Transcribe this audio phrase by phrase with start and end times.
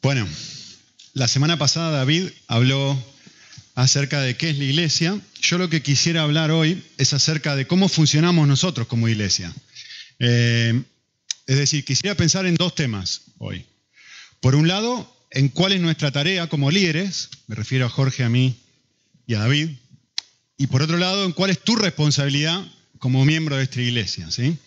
[0.00, 0.28] Bueno,
[1.14, 2.96] la semana pasada David habló
[3.74, 5.20] acerca de qué es la iglesia.
[5.40, 9.52] Yo lo que quisiera hablar hoy es acerca de cómo funcionamos nosotros como iglesia.
[10.20, 10.82] Eh,
[11.46, 13.66] es decir, quisiera pensar en dos temas hoy.
[14.40, 18.28] Por un lado, en cuál es nuestra tarea como líderes, me refiero a Jorge, a
[18.28, 18.56] mí
[19.26, 19.70] y a David,
[20.56, 22.64] y por otro lado, en cuál es tu responsabilidad
[23.00, 24.30] como miembro de esta iglesia.
[24.30, 24.58] ¿sí?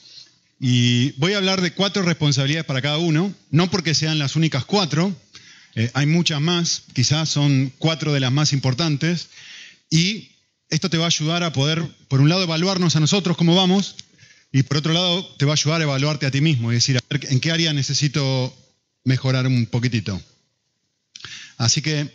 [0.64, 4.64] Y voy a hablar de cuatro responsabilidades para cada uno, no porque sean las únicas
[4.64, 5.12] cuatro,
[5.74, 9.30] eh, hay muchas más, quizás son cuatro de las más importantes,
[9.90, 10.30] y
[10.70, 13.96] esto te va a ayudar a poder, por un lado, evaluarnos a nosotros cómo vamos,
[14.52, 16.96] y por otro lado, te va a ayudar a evaluarte a ti mismo, y decir,
[16.96, 18.56] a ver, ¿en qué área necesito
[19.04, 20.22] mejorar un poquitito?
[21.58, 22.08] Así que,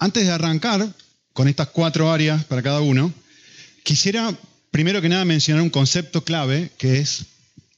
[0.00, 0.92] antes de arrancar
[1.32, 3.14] con estas cuatro áreas para cada uno,
[3.84, 4.36] quisiera
[4.72, 7.26] primero que nada mencionar un concepto clave que es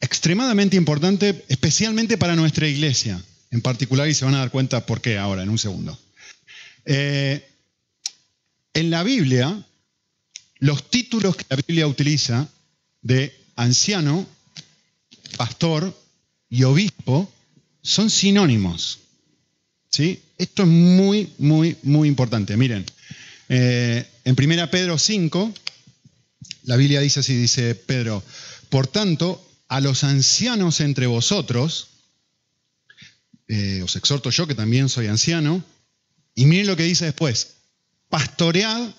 [0.04, 5.00] extremadamente importante, especialmente para nuestra iglesia en particular, y se van a dar cuenta por
[5.00, 5.96] qué ahora, en un segundo.
[6.84, 7.48] Eh,
[8.74, 9.64] en la Biblia,
[10.58, 12.48] los títulos que la Biblia utiliza
[13.00, 14.26] de anciano,
[15.36, 15.96] pastor
[16.50, 17.32] y obispo
[17.80, 18.98] son sinónimos.
[19.88, 20.20] ¿sí?
[20.36, 22.56] Esto es muy, muy, muy importante.
[22.56, 22.84] Miren,
[23.48, 25.54] eh, en 1 Pedro 5,
[26.64, 28.22] la Biblia dice así, dice Pedro,
[28.68, 29.40] por tanto,
[29.74, 31.88] a los ancianos entre vosotros,
[33.48, 35.64] eh, os exhorto yo que también soy anciano,
[36.32, 37.54] y miren lo que dice después,
[38.08, 38.94] pastoread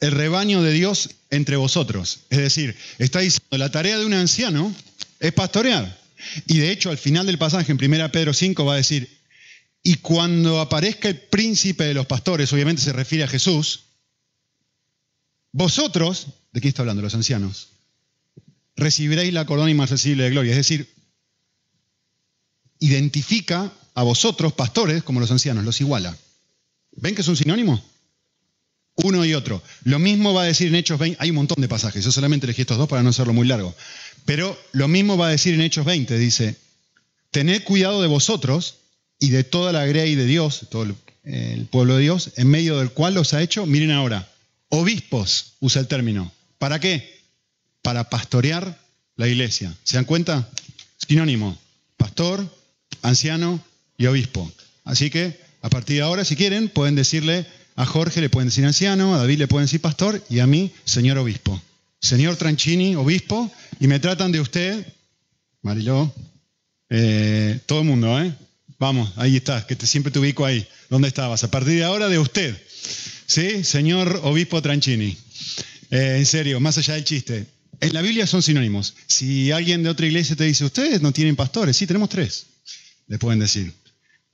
[0.00, 2.22] el rebaño de Dios entre vosotros.
[2.30, 4.74] Es decir, está diciendo, la tarea de un anciano
[5.20, 6.00] es pastorear.
[6.46, 9.20] Y de hecho, al final del pasaje, en 1 Pedro 5, va a decir,
[9.84, 13.84] y cuando aparezca el príncipe de los pastores, obviamente se refiere a Jesús,
[15.52, 17.02] vosotros, ¿de quién está hablando?
[17.02, 17.79] Los ancianos
[18.76, 20.50] recibiréis la corona inmarcesible de gloria.
[20.50, 20.88] Es decir,
[22.80, 26.16] identifica a vosotros, pastores, como los ancianos, los iguala.
[26.92, 27.82] ¿Ven que es un sinónimo?
[28.96, 29.62] Uno y otro.
[29.84, 32.46] Lo mismo va a decir en Hechos 20, hay un montón de pasajes, yo solamente
[32.46, 33.74] elegí estos dos para no hacerlo muy largo,
[34.24, 36.56] pero lo mismo va a decir en Hechos 20, dice,
[37.30, 38.76] tened cuidado de vosotros
[39.18, 42.78] y de toda la grey de Dios, todo el, el pueblo de Dios, en medio
[42.78, 44.30] del cual los ha hecho, miren ahora,
[44.68, 46.32] obispos, usa el término.
[46.58, 47.19] ¿Para qué?
[47.82, 48.78] Para pastorear
[49.16, 49.74] la iglesia.
[49.84, 50.48] ¿Se dan cuenta?
[51.06, 51.58] Sinónimo,
[51.96, 52.48] pastor,
[53.02, 53.62] anciano
[53.96, 54.50] y obispo.
[54.84, 57.46] Así que a partir de ahora, si quieren, pueden decirle
[57.76, 60.72] a Jorge, le pueden decir anciano, a David le pueden decir pastor y a mí,
[60.84, 61.60] señor obispo.
[62.00, 64.86] Señor Tranchini, obispo, y me tratan de usted,
[65.62, 66.12] Mariló,
[66.88, 68.34] eh, todo el mundo, ¿eh?
[68.78, 70.66] Vamos, ahí estás, que te, siempre te ubico ahí.
[70.88, 71.44] ¿Dónde estabas?
[71.44, 72.56] A partir de ahora, de usted.
[73.26, 73.62] ¿Sí?
[73.62, 75.16] Señor obispo Tranchini.
[75.90, 77.46] Eh, en serio, más allá del chiste.
[77.80, 78.94] En la Biblia son sinónimos.
[79.06, 82.46] Si alguien de otra iglesia te dice, ustedes no tienen pastores, sí, tenemos tres,
[83.06, 83.72] le pueden decir.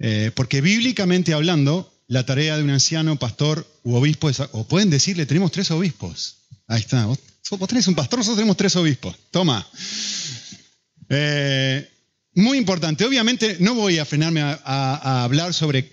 [0.00, 4.90] Eh, porque bíblicamente hablando, la tarea de un anciano, pastor u obispo es, o pueden
[4.90, 6.38] decirle, tenemos tres obispos.
[6.66, 7.18] Ahí está, vos,
[7.68, 9.16] tenés un pastor, nosotros tenemos tres obispos.
[9.30, 9.66] Toma.
[11.08, 11.88] Eh,
[12.34, 15.88] muy importante, obviamente no voy a frenarme a hablar sobre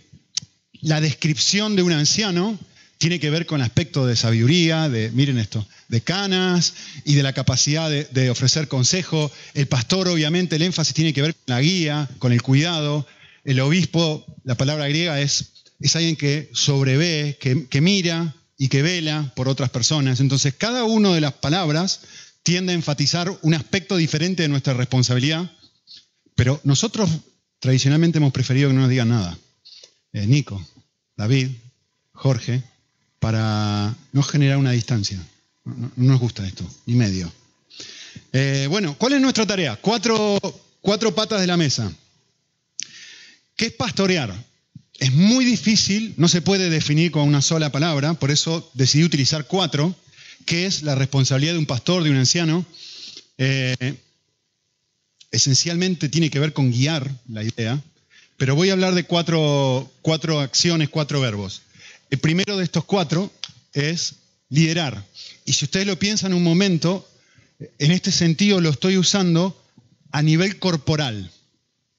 [0.82, 2.60] la descripción de un anciano,
[3.04, 7.34] tiene que ver con aspecto de sabiduría, de, miren esto, de canas y de la
[7.34, 9.30] capacidad de, ofrecer consejo.
[9.54, 13.06] El pastor, obviamente, el énfasis tiene que ver con la guía, con el cuidado.
[13.44, 18.82] El obispo, la palabra griega es, es alguien que sobrevé, que, que mira y que
[18.82, 20.22] vela por otras personas.
[20.22, 22.00] Entonces, cada una de las palabras
[22.42, 25.52] tiende a enfatizar un aspecto diferente de nuestra responsabilidad,
[26.36, 27.10] pero nosotros
[27.60, 29.38] tradicionalmente hemos preferido que no nos digan nada.
[30.14, 30.66] Eh, Nico,
[31.18, 31.50] David,
[32.14, 32.64] Jorge,
[33.24, 35.18] para no generar una distancia.
[35.64, 37.32] No, nos gusta esto, ni medio.
[38.34, 39.78] Eh, bueno, ¿cuál es nuestra tarea?
[39.78, 40.38] Cuatro,
[41.16, 41.90] patas de la mesa.
[43.56, 44.36] ¿Qué es pastorear?
[45.00, 49.48] Es muy difícil, no se puede definir con una sola palabra, por eso decidí utilizar
[49.48, 49.96] cuatro,
[50.46, 52.66] ¿Qué es la responsabilidad de un pastor, de un anciano.
[53.38, 53.96] Eh,
[55.32, 57.82] esencialmente tiene que ver con guiar la idea,
[58.36, 59.90] pero voy a hablar de cuatro
[60.42, 61.62] acciones, cuatro verbos.
[62.14, 63.34] El primero de estos cuatro
[63.74, 64.18] es
[64.50, 65.04] liderar.
[65.46, 67.10] Y si ustedes lo piensan un momento,
[67.80, 69.60] en este sentido lo estoy usando
[70.12, 71.32] a nivel corporal.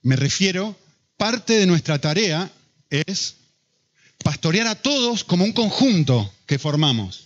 [0.03, 0.79] Me refiero,
[1.17, 2.49] parte de nuestra tarea
[2.91, 3.35] es
[4.23, 7.25] pastorear a todos como un conjunto que formamos.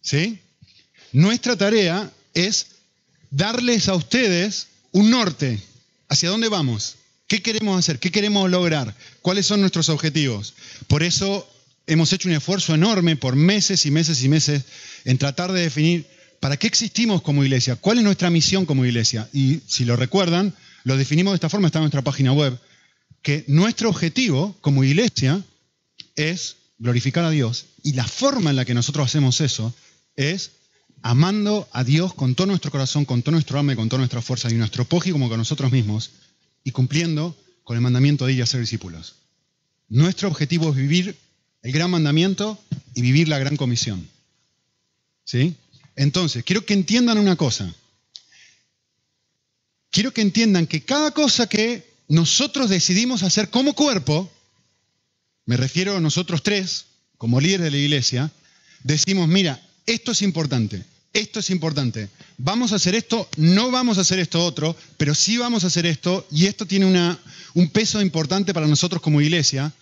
[0.00, 0.38] ¿Sí?
[1.12, 2.68] Nuestra tarea es
[3.30, 5.60] darles a ustedes un norte.
[6.08, 6.96] ¿Hacia dónde vamos?
[7.26, 7.98] ¿Qué queremos hacer?
[7.98, 8.96] ¿Qué queremos lograr?
[9.20, 10.54] ¿Cuáles son nuestros objetivos?
[10.86, 11.46] Por eso
[11.86, 14.62] hemos hecho un esfuerzo enorme por meses y meses y meses
[15.04, 16.06] en tratar de definir
[16.40, 19.28] para qué existimos como iglesia, cuál es nuestra misión como iglesia.
[19.32, 20.54] Y si lo recuerdan,
[20.84, 22.58] lo definimos de esta forma, está en nuestra página web,
[23.22, 25.42] que nuestro objetivo como iglesia
[26.14, 29.74] es glorificar a Dios y la forma en la que nosotros hacemos eso
[30.14, 30.52] es
[31.02, 34.22] amando a Dios con todo nuestro corazón, con todo nuestro alma y con toda nuestra
[34.22, 36.10] fuerza y nuestro poji como con nosotros mismos
[36.64, 39.16] y cumpliendo con el mandamiento de ir a ser discípulos.
[39.88, 41.16] Nuestro objetivo es vivir
[41.66, 42.56] el gran mandamiento
[42.94, 44.08] y vivir la gran comisión.
[45.24, 45.56] ¿Sí?
[45.96, 47.74] Entonces, quiero que entiendan una cosa.
[49.90, 54.30] Quiero que entiendan que cada cosa que nosotros decidimos hacer como cuerpo,
[55.44, 56.84] me refiero a nosotros tres,
[57.18, 58.30] como líderes de la iglesia,
[58.84, 62.08] decimos, mira, esto es importante, esto es importante,
[62.38, 65.84] vamos a hacer esto, no vamos a hacer esto otro, pero sí vamos a hacer
[65.84, 67.18] esto y esto tiene una,
[67.54, 69.72] un peso importante para nosotros como iglesia.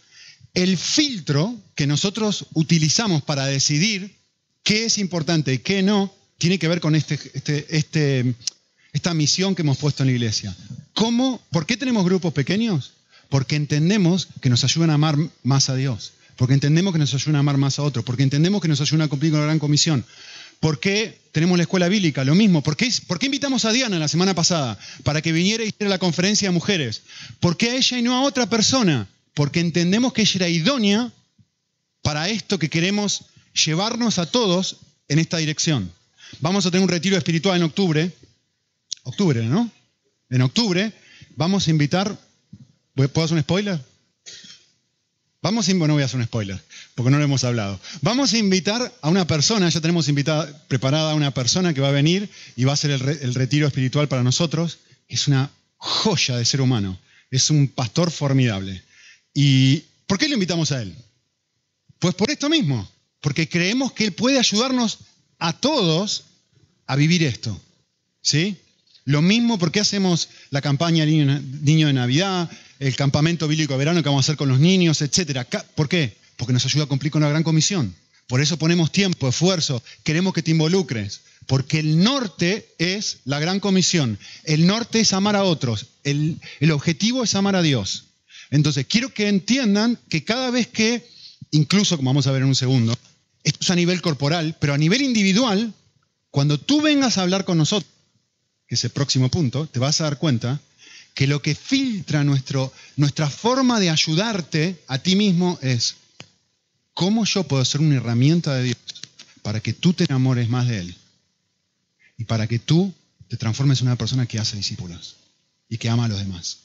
[0.55, 4.17] El filtro que nosotros utilizamos para decidir
[4.63, 8.35] qué es importante y qué no, tiene que ver con este, este, este,
[8.93, 10.57] esta misión que hemos puesto en la iglesia.
[10.95, 12.93] ¿Cómo, ¿Por qué tenemos grupos pequeños?
[13.29, 17.37] Porque entendemos que nos ayudan a amar más a Dios porque entendemos que nos ayuda
[17.39, 19.59] a amar más a otros, porque entendemos que nos ayuda a cumplir con la gran
[19.59, 20.05] comisión.
[20.61, 22.25] ¿Por qué tenemos la escuela bíblica?
[22.25, 22.63] Lo mismo.
[22.63, 22.91] ¿Por qué,
[23.23, 24.79] invitamos a Diana la semana pasada?
[25.03, 27.03] Para que viniera y hiciera la conferencia de mujeres.
[27.41, 29.09] ¿Por qué a ella y no a otra persona?
[29.35, 31.13] Porque entendemos que ella era idónea
[32.03, 33.27] para esto que queremos
[33.65, 34.79] llevarnos a todos
[35.09, 35.93] en esta dirección.
[36.41, 38.13] Vamos a tener un retiro espiritual en octubre.
[39.03, 39.71] Octubre, ¿no?
[40.31, 40.93] En octubre
[41.37, 42.19] vamos a invitar.
[42.95, 43.81] ¿Puedo hacer un spoiler?
[45.45, 46.59] Vamos a, bueno, no voy a hacer un spoiler,
[46.95, 47.79] porque no lo hemos hablado.
[48.01, 51.89] Vamos a invitar a una persona, ya tenemos invitada, preparada a una persona que va
[51.89, 54.79] a venir y va a hacer el, retiro espiritual para nosotros.
[55.07, 56.99] Es una joya de ser humano,
[57.31, 58.83] es un pastor formidable.
[59.35, 60.95] ¿Y por qué le invitamos a él?
[61.99, 62.89] Pues por esto mismo,
[63.21, 64.99] porque creemos que él puede ayudarnos
[65.39, 66.25] a todos
[66.87, 67.61] a vivir esto.
[68.23, 68.57] ¿Sí?
[69.05, 74.09] Lo mismo porque hacemos la campaña Niño de Navidad, el campamento bíblico de verano que
[74.09, 75.47] vamos a hacer con los niños, etc.
[75.75, 76.17] ¿Por qué?
[76.37, 77.95] Porque nos ayuda a cumplir con la gran comisión.
[78.27, 81.21] Por eso ponemos tiempo, esfuerzo, queremos que te involucres.
[81.47, 84.19] Porque el norte es la gran comisión.
[84.45, 85.89] El norte es amar a otros.
[86.03, 88.07] El objetivo es amar a Dios.
[88.55, 91.05] Entonces, quiero que entiendan que cada vez que,
[91.51, 92.97] incluso como vamos a ver en un segundo,
[93.43, 95.75] esto es a nivel corporal, pero a nivel individual,
[96.31, 97.91] cuando tú vengas a hablar con nosotros,
[98.69, 100.61] que es el próximo punto, te vas a dar cuenta
[101.15, 105.97] que lo que filtra nuestra forma de ayudarte a ti mismo es
[106.93, 108.79] cómo yo puedo ser una herramienta de Dios
[109.43, 110.97] para que tú te enamores más de Él
[112.19, 112.95] y para que tú
[113.27, 115.17] te transformes en una persona que hace discípulos
[115.69, 116.64] y que ama a los demás.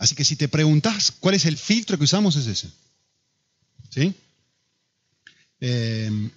[0.00, 2.68] Así que si te preguntas cuál es el filtro que usamos, es ese.
[3.90, 4.14] ¿Sí?
[5.60, 6.30] Eh,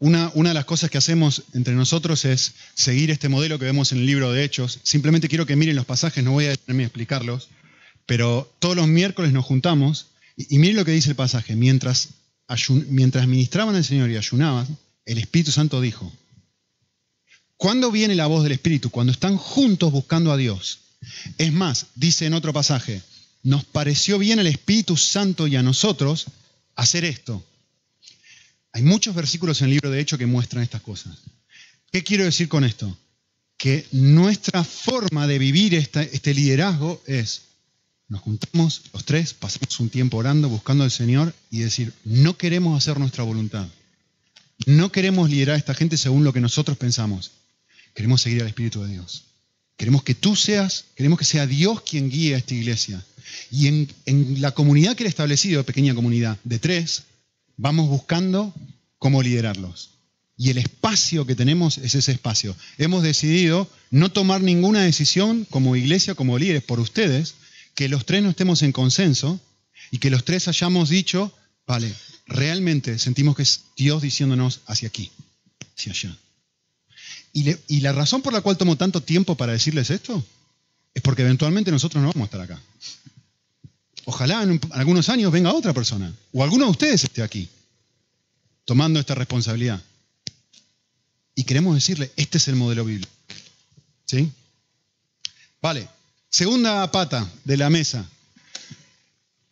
[0.00, 3.98] Una, de las cosas que hacemos entre nosotros es seguir este modelo que vemos en
[3.98, 4.78] el libro de Hechos.
[4.84, 7.48] Simplemente quiero que miren los pasajes, no voy a detenerme explicarlos,
[8.06, 10.06] pero todos los miércoles nos juntamos
[10.36, 11.56] y, miren lo que dice el pasaje.
[11.56, 12.10] Mientras,
[12.88, 14.68] mientras ministraban al Señor y ayunaban,
[15.04, 16.12] el Espíritu Santo dijo,
[17.58, 18.88] ¿cuándo viene la voz del Espíritu?
[18.88, 20.78] Cuando están juntos buscando a Dios.
[21.36, 23.02] Es más, dice en otro pasaje,
[23.42, 26.28] nos pareció bien al Espíritu Santo y a nosotros
[26.74, 27.44] hacer esto
[28.78, 31.16] hay muchos versículos en el libro de Hecho que muestran estas cosas.
[31.90, 32.96] ¿Qué quiero decir con esto?
[33.56, 37.42] Que nuestra forma de vivir este liderazgo es,
[38.08, 42.76] nos juntamos los tres, pasamos un tiempo orando, buscando al Señor y decir, no queremos
[42.76, 43.66] hacer nuestra voluntad.
[44.66, 47.32] No queremos liderar a esta gente según lo que nosotros pensamos.
[47.98, 49.24] Queremos seguir al Espíritu de Dios.
[49.76, 53.04] Queremos que tú seas, queremos que sea Dios quien guíe a esta iglesia.
[53.50, 57.02] Y en, en la comunidad que Él ha establecido, pequeña comunidad de tres,
[57.56, 58.54] vamos buscando
[59.00, 59.90] cómo liderarlos.
[60.36, 62.54] Y el espacio que tenemos es ese espacio.
[62.76, 67.34] Hemos decidido no tomar ninguna decisión como iglesia, como líderes, por ustedes,
[67.74, 69.40] que los tres no estemos en consenso
[69.90, 71.32] y que los tres hayamos dicho,
[71.66, 71.92] vale,
[72.28, 75.10] realmente sentimos que es Dios diciéndonos hacia aquí,
[75.76, 76.16] hacia allá.
[77.32, 80.24] Y, la razón por la cual tomo tanto tiempo para decirles esto
[80.94, 82.60] es porque eventualmente nosotros no vamos a estar acá.
[84.04, 87.48] Ojalá en algunos años venga otra persona, o alguno de ustedes esté aquí,
[88.64, 89.82] tomando esta responsabilidad.
[91.34, 93.12] Y queremos decirle, este es el modelo bíblico.
[94.06, 94.32] ¿Sí?
[95.60, 95.88] Vale,
[96.28, 98.08] segunda pata de la mesa.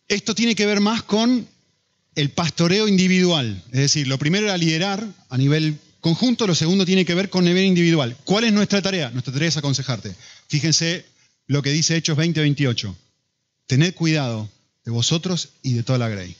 [0.07, 1.47] Esto tiene que ver más con
[2.15, 3.63] el pastoreo individual.
[3.67, 7.43] Es decir, lo primero era liderar a nivel conjunto, lo segundo tiene que ver con
[7.43, 8.15] nivel individual.
[8.23, 9.09] ¿Cuál es nuestra tarea?
[9.09, 10.15] Nuestra tarea es aconsejarte.
[10.47, 11.05] Fíjense
[11.47, 12.95] lo que dice Hechos 20:28
[13.67, 14.49] tened cuidado
[14.85, 16.33] de vosotros y de toda la grey,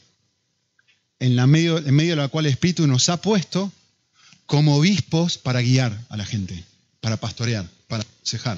[1.20, 3.70] en, la medio, en medio de la cual el Espíritu nos ha puesto
[4.46, 6.64] como obispos para guiar a la gente,
[7.02, 8.58] para pastorear, para aconsejar.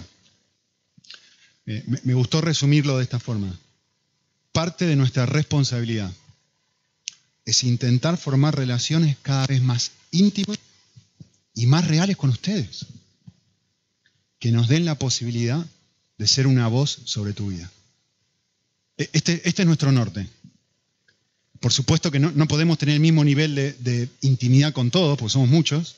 [1.65, 3.59] Eh, me gustó resumirlo de esta forma.
[4.51, 6.11] Parte de nuestra responsabilidad
[7.45, 10.59] es intentar formar relaciones cada vez más íntimas
[11.53, 12.85] y más reales con ustedes,
[14.39, 15.65] que nos den la posibilidad
[16.17, 17.69] de ser una voz sobre tu vida.
[18.97, 20.27] E, este, este es nuestro norte.
[21.59, 25.49] Por supuesto que no, podemos tener el mismo nivel de, intimidad con todos, porque somos
[25.49, 25.95] muchos,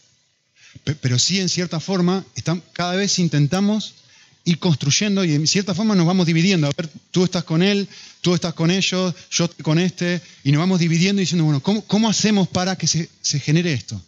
[1.01, 2.25] pero sí en cierta forma
[2.74, 3.93] cada vez intentamos
[4.43, 6.67] ir construyendo y en cierta forma nos vamos dividiendo.
[6.67, 7.88] A ver, tú estás con él,
[8.22, 11.62] tú estás con ellos, yo estoy con este, y nos vamos dividiendo y diciendo, bueno,
[11.62, 14.01] ¿cómo, hacemos para que se, genere esto?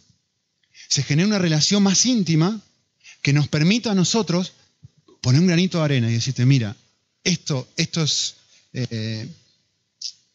[0.94, 2.60] Se genere una relación más íntima
[3.20, 4.52] que nos permita a nosotros
[5.20, 6.76] poner un granito de arena y decirte, mira,
[7.24, 8.36] esto, esto, es,
[8.72, 9.28] eh,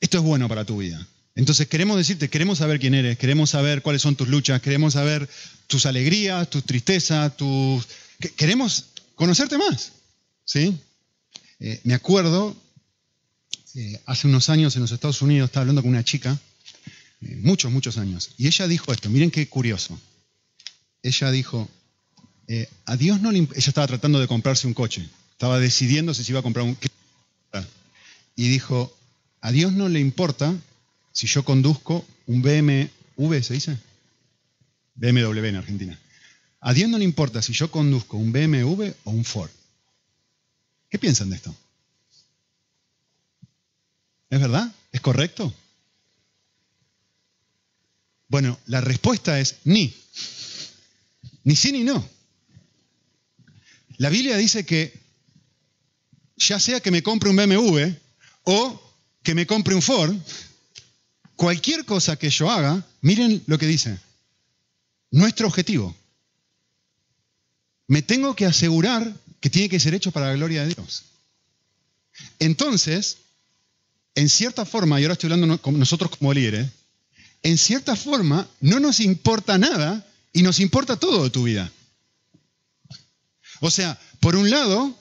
[0.01, 1.08] esto es bueno para tu vida.
[1.34, 5.30] Entonces queremos decirte, queremos saber quién eres, queremos saber cuáles son tus luchas, queremos saber
[5.68, 7.88] tus alegrías, tus tristezas, tus...
[8.36, 9.94] Queremos conocerte más.
[10.44, 10.78] ¿sí?
[11.62, 12.54] Eh, me acuerdo,
[13.75, 16.38] eh, hace unos años en los Estados Unidos estaba hablando con una chica,
[17.22, 19.98] muchos, muchos años, y ella dijo esto, miren qué curioso.
[21.03, 21.70] Ella dijo,
[22.86, 23.39] a Dios no le...
[23.39, 26.77] Ella estaba tratando de comprarse un coche, estaba decidiendo si iba a comprar un...
[28.36, 28.96] Y dijo,
[29.41, 30.56] a Dios no le importa
[31.12, 33.77] si yo conduzco un BMW, ¿se dice?
[34.96, 36.00] BMW en Argentina.
[36.62, 39.50] A Dios no le importa si yo conduzco un BMW o un Ford.
[40.89, 41.56] ¿Qué piensan de esto?
[44.29, 44.74] ¿Es verdad?
[44.91, 45.53] ¿Es correcto?
[48.27, 49.94] Bueno, la respuesta es ni.
[51.50, 52.08] Ni sí ni no.
[53.98, 54.94] La Biblia dice que
[56.38, 57.91] ya sea que me compre un BMW
[58.44, 58.79] o
[59.24, 60.15] que me compre un Ford,
[61.36, 63.98] cualquier cosa que yo haga, miren lo que dice.
[65.10, 65.96] Nuestro objetivo
[67.88, 71.06] me tengo que asegurar que tiene que ser hecho para la gloria de Dios.
[72.38, 73.18] Entonces,
[74.13, 76.70] en cierta forma, y ahora estoy hablando nosotros como líderes,
[77.41, 80.06] en cierta forma no nos importa nada
[80.39, 81.69] y nos importa todo de tu vida.
[83.60, 84.98] O sea, por un lado,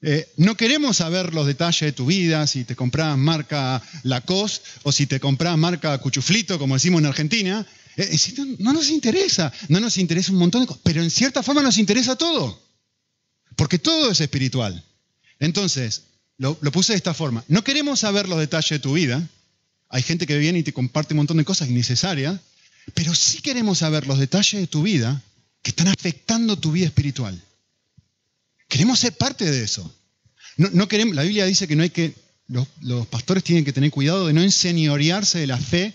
[0.00, 4.90] eh, no queremos saber los detalles de tu vida, si te compras marca Lacoste o
[4.90, 7.66] si te compras marca Cuchuflito, como decimos en Argentina,
[7.98, 8.16] eh,
[8.58, 11.76] no nos interesa, no nos interesa un montón de cosas, pero en cierta forma nos
[11.76, 12.58] interesa todo,
[13.56, 14.82] porque todo es espiritual.
[15.40, 16.04] Entonces,
[16.38, 19.28] lo, puse de esta forma, no queremos saber los detalles de tu vida,
[19.90, 22.40] hay gente que viene y te comparte un montón de cosas innecesarias,
[22.92, 25.22] pero sí queremos saber los detalles de tu vida
[25.62, 27.40] que están afectando tu vida espiritual.
[28.68, 29.94] Queremos ser parte de eso.
[30.56, 32.14] No, queremos, la Biblia dice que no hay que,
[32.48, 35.94] los, los pastores tienen que tener cuidado de no enseñorearse de la fe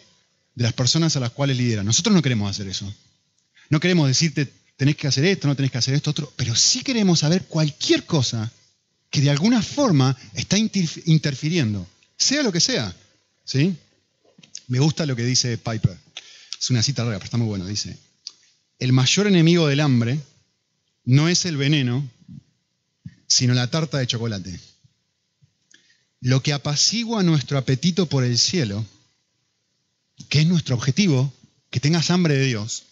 [0.56, 1.86] de las personas a las cuales lideran.
[1.86, 2.92] Nosotros no queremos hacer eso.
[3.70, 6.82] No queremos decirte, tenés que hacer esto, no tenés que hacer esto, otro, pero sí
[6.82, 8.52] queremos saber cualquier cosa
[9.10, 12.96] que de alguna forma está interfiriendo, sea lo que sea.
[13.46, 13.76] ¿sí?
[14.68, 15.98] Me gusta lo que dice Piper.
[16.60, 17.66] Es una cita larga, pero está muy bueno.
[17.66, 17.98] Dice,
[18.80, 20.20] el mayor enemigo del hambre
[21.06, 22.10] no es el veneno,
[23.28, 24.60] sino la tarta de chocolate.
[26.22, 28.86] Lo que apacigua nuestro apetito por el cielo
[30.28, 31.34] que es nuestro objetivo,
[31.70, 32.84] que tengas hambre de Dios,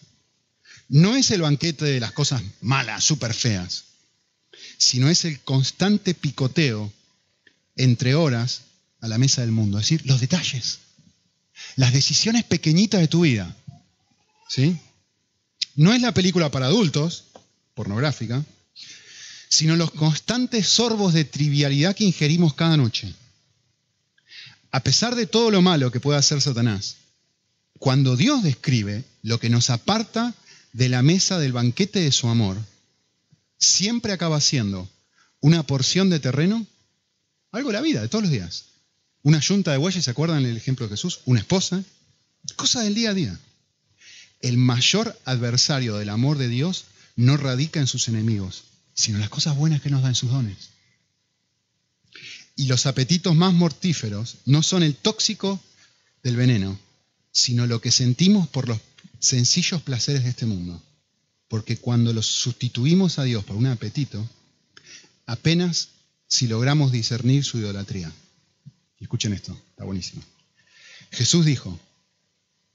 [0.88, 3.84] no es el banquete de las cosas malas, súper feas,
[4.78, 6.90] sino es el constante picoteo
[7.76, 8.62] entre horas
[9.00, 10.78] a la mesa del mundo, es decir, los detalles,
[11.76, 13.54] las decisiones pequeñitas de tu vida.
[14.48, 14.76] ¿Sí?
[15.74, 17.24] No es la película para adultos,
[17.74, 18.44] pornográfica,
[19.48, 23.14] sino los constantes sorbos de trivialidad que ingerimos cada noche.
[24.70, 26.96] A pesar de todo lo malo que pueda hacer Satanás,
[27.78, 30.34] cuando Dios describe lo que nos aparta
[30.72, 32.58] de la mesa del banquete de su amor,
[33.58, 34.88] siempre acaba siendo
[35.40, 36.66] una porción de terreno,
[37.52, 38.64] algo de la vida, de todos los días.
[39.28, 41.20] Una yunta de bueyes, ¿se acuerdan el ejemplo de Jesús?
[41.26, 41.84] Una esposa,
[42.56, 43.38] cosa del día a día.
[44.40, 49.28] El mayor adversario del amor de Dios no radica en sus enemigos, sino en las
[49.28, 50.70] cosas buenas que nos dan sus dones.
[52.56, 55.60] Y los apetitos más mortíferos no son el tóxico
[56.22, 56.78] del veneno,
[57.30, 58.80] sino lo que sentimos por los
[59.18, 60.82] sencillos placeres de este mundo.
[61.48, 64.26] Porque cuando los sustituimos a Dios por un apetito,
[65.26, 65.90] apenas
[66.26, 68.10] si logramos discernir su idolatría.
[69.04, 70.22] Escuchen esto, está buenísimo.
[71.10, 71.78] Jesús dijo,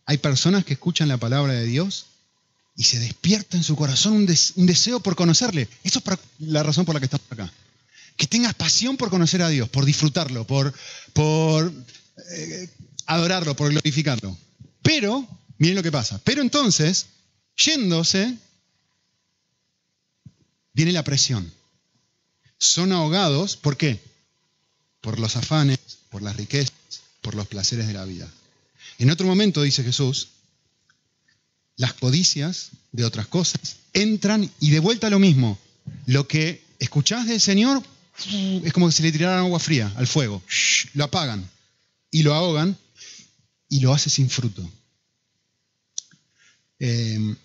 [0.06, 2.08] hay personas que escuchan la palabra de Dios
[2.75, 5.68] y se despierta en su corazón un, deseo por conocerle.
[5.84, 7.51] Eso es la razón por la que estamos acá.
[8.18, 10.74] Que tengas pasión por conocer a Dios, por disfrutarlo, por,
[11.13, 11.72] por
[12.36, 12.70] eh,
[13.06, 14.38] adorarlo, por glorificarlo.
[14.82, 15.27] Pero,
[15.58, 17.08] miren lo que pasa, pero entonces,
[17.56, 18.38] yéndose,
[20.74, 21.51] viene la presión.
[22.58, 24.00] son ahogados, ¿por qué?
[25.01, 25.80] Por los afanes,
[26.13, 26.72] por las riquezas,
[27.22, 28.32] por los placeres de la vida.
[29.00, 30.27] En otro momento, dice Jesús,
[31.75, 35.58] las codicias de otras cosas entran y de vuelta lo mismo.
[36.05, 37.82] Lo que escuchás del Señor
[38.63, 40.43] es como se le tiraran agua fría al fuego.
[40.93, 41.50] Lo apagan
[42.12, 42.77] y lo ahogan
[43.67, 44.70] y lo hace sin fruto.
[46.77, 47.36] Em,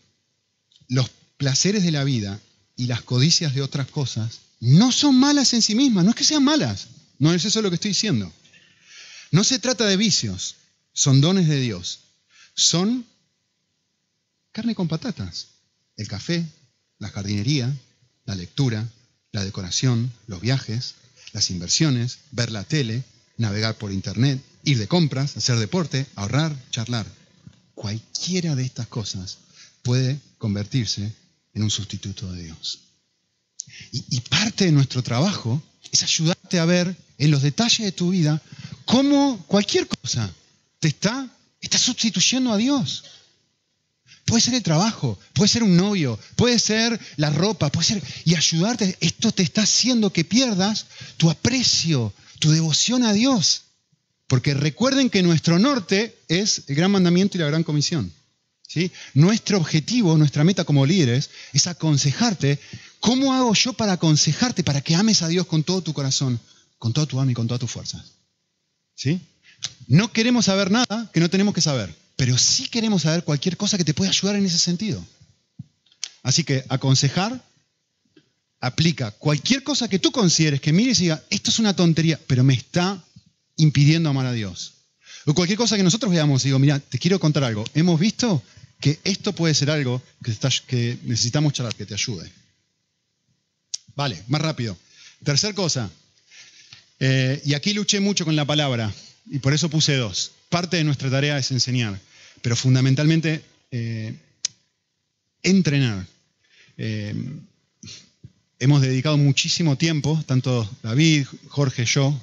[0.88, 1.08] los
[1.38, 2.38] placeres de la vida
[2.76, 6.24] y las codicias de otras cosas no son malas en sí mismas, no es que
[6.24, 8.30] sean malas, no es eso lo que estoy diciendo.
[9.30, 10.56] No se trata de vicios,
[10.92, 12.00] son dones de Dios.
[12.54, 13.06] Son
[14.52, 15.48] carne con patatas.
[15.96, 16.44] El café,
[16.98, 17.72] la jardinería,
[18.24, 18.88] la lectura,
[19.32, 20.94] la decoración, los viajes,
[21.32, 23.04] las inversiones, ver la tele,
[23.36, 27.06] navegar por internet, ir de compras, hacer deporte, ahorrar, charlar.
[27.74, 29.38] Cualquiera de estas cosas
[29.82, 31.12] puede convertirse
[31.54, 32.80] en un sustituto de Dios.
[33.92, 38.42] Y, parte de nuestro trabajo es ayudarte a ver en los detalles de tu vida
[38.88, 40.32] cómo cualquier cosa
[40.80, 41.28] te está,
[41.60, 43.04] está sustituyendo a Dios.
[44.24, 48.02] Puede ser el trabajo, puede ser un novio, puede ser la ropa, puede ser...
[48.24, 50.86] Y ayudarte, esto te está haciendo que pierdas
[51.18, 53.64] tu aprecio, tu devoción a Dios.
[54.26, 58.10] Porque recuerden que nuestro norte es el gran mandamiento y la gran comisión.
[58.66, 58.90] ¿sí?
[59.12, 62.58] Nuestro objetivo, nuestra meta como líderes es aconsejarte.
[63.00, 66.40] ¿Cómo hago yo para aconsejarte, para que ames a Dios con todo tu corazón,
[66.78, 68.17] con todo tu alma y con todas tus fuerzas?
[68.98, 69.20] ¿Sí?
[69.86, 73.78] No queremos saber nada que no tenemos que saber pero sí queremos saber cualquier cosa
[73.78, 75.06] que te pueda ayudar en ese sentido.
[76.24, 77.40] Así que aconsejar
[78.58, 82.42] aplica cualquier cosa que tú consideres que mires y diga, esto es una tontería, pero
[82.42, 83.00] me está
[83.56, 84.72] impidiendo amar a Dios.
[85.26, 87.64] O cualquier cosa que nosotros veamos y digo, mira, te quiero contar algo.
[87.72, 88.42] Hemos visto
[88.80, 90.02] que esto puede ser algo
[90.66, 92.32] que, necesitamos charlar, que te ayude.
[93.94, 94.76] Vale, más rápido.
[95.22, 95.88] Tercer cosa,
[97.00, 98.92] eh, y aquí luché mucho con la palabra,
[99.30, 100.32] y por eso puse dos.
[100.48, 102.00] Parte de nuestra tarea es enseñar
[102.42, 104.14] pero fundamentalmente eh,
[105.42, 106.06] entrenar.
[106.76, 107.14] Eh,
[108.58, 112.20] hemos dedicado muchísimo tiempo, tanto David, Jorge, yo,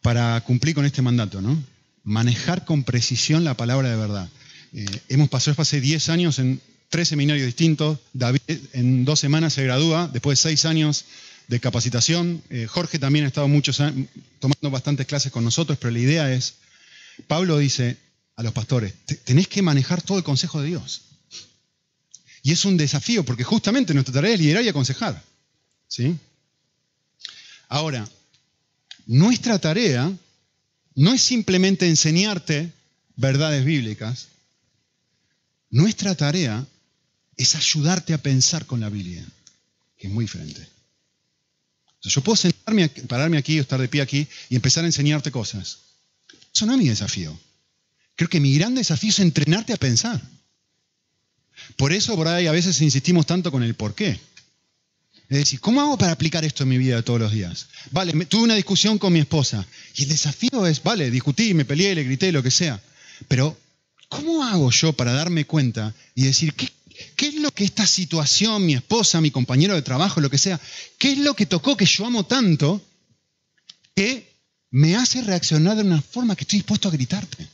[0.00, 1.62] para cumplir con este mandato, ¿no?
[2.04, 4.28] Manejar con precisión la palabra de verdad.
[4.74, 7.98] Eh, hemos pasado hace 10 años en tres seminarios distintos.
[8.12, 8.40] David
[8.72, 11.04] en dos semanas se gradúa, después de seis años
[11.48, 12.42] de capacitación.
[12.68, 14.08] Jorge también ha estado muchos años,
[14.40, 16.54] tomando bastantes clases con nosotros, pero la idea es,
[17.26, 17.96] Pablo dice,
[18.36, 21.02] a los pastores, tenés que manejar todo el consejo de Dios.
[22.42, 25.22] Y es un desafío, porque justamente nuestra tarea es liderar y aconsejar.
[25.86, 26.16] ¿sí?
[27.68, 28.08] Ahora,
[29.06, 30.12] nuestra tarea
[30.94, 32.72] no es simplemente enseñarte
[33.16, 34.28] verdades bíblicas,
[35.70, 36.66] nuestra tarea
[37.36, 39.24] es ayudarte a pensar con la Biblia,
[39.96, 40.71] que es muy diferente.
[42.08, 45.78] Yo puedo sentarme, pararme aquí o estar de pie aquí y empezar a enseñarte cosas.
[46.54, 47.38] Eso no es mi desafío.
[48.16, 50.20] Creo que mi gran desafío es entrenarte a pensar.
[51.76, 54.20] Por eso por ahí a veces insistimos tanto con el por qué.
[55.28, 57.68] Es decir, ¿cómo hago para aplicar esto en mi vida todos los días?
[57.90, 61.94] Vale, tuve una discusión con mi esposa y el desafío es, vale, discutí, me peleé,
[61.94, 62.82] le grité, lo que sea.
[63.28, 63.58] Pero,
[64.08, 66.68] ¿cómo hago yo para darme cuenta y decir, ¿qué,
[67.16, 70.60] qué es lo que esta situación, mi esposa, mi compañero de trabajo, lo que sea,
[70.98, 72.80] qué es lo que tocó que yo amo tanto
[73.94, 74.32] que
[74.70, 77.46] me hace reaccionar de una forma que estoy dispuesto a gritarte?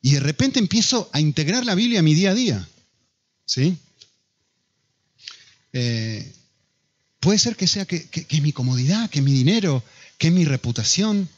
[0.00, 2.68] Y de repente empiezo a integrar la Biblia a mi día a día.
[3.44, 3.76] ¿Sí?
[5.72, 6.32] Eh,
[7.20, 9.82] puede ser que sea que, es mi comodidad, que es mi dinero,
[10.18, 11.28] que es mi reputación,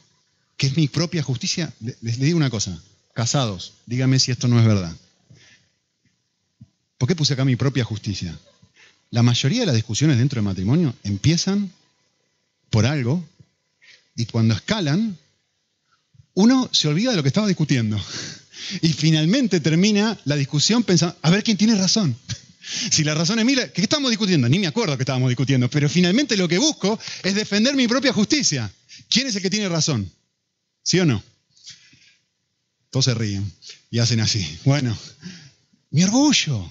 [0.57, 1.73] que es mi propia justicia.
[1.79, 2.81] Les, digo una cosa,
[3.13, 4.95] casados, dígame si esto no es verdad.
[7.01, 8.37] ¿Por qué puse acá mi propia justicia?
[9.09, 11.71] La mayoría de las discusiones dentro del matrimonio empiezan
[12.69, 13.27] por algo
[14.15, 15.17] y cuando escalan,
[16.35, 17.99] uno se olvida de lo que estaba discutiendo.
[18.83, 22.15] Y finalmente termina la discusión pensando, a ver quién tiene razón.
[22.91, 24.47] Si la razón es mira, ¿qué estamos discutiendo?
[24.47, 28.13] Ni me acuerdo que estábamos discutiendo, pero finalmente lo que busco es defender mi propia
[28.13, 28.71] justicia.
[29.09, 30.07] ¿Quién es el que tiene razón?
[30.83, 31.23] ¿Sí o no?
[32.91, 33.51] Todos se ríen
[33.89, 34.59] y hacen así.
[34.65, 34.95] Bueno,
[35.89, 36.69] mi orgullo.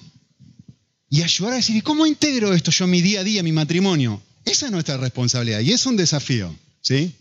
[1.13, 4.23] Y ayudar a decir, ¿y cómo integro esto yo mi día a día, mi matrimonio?
[4.45, 6.55] Esa es nuestra responsabilidad y es un desafío.
[6.79, 7.13] ¿sí?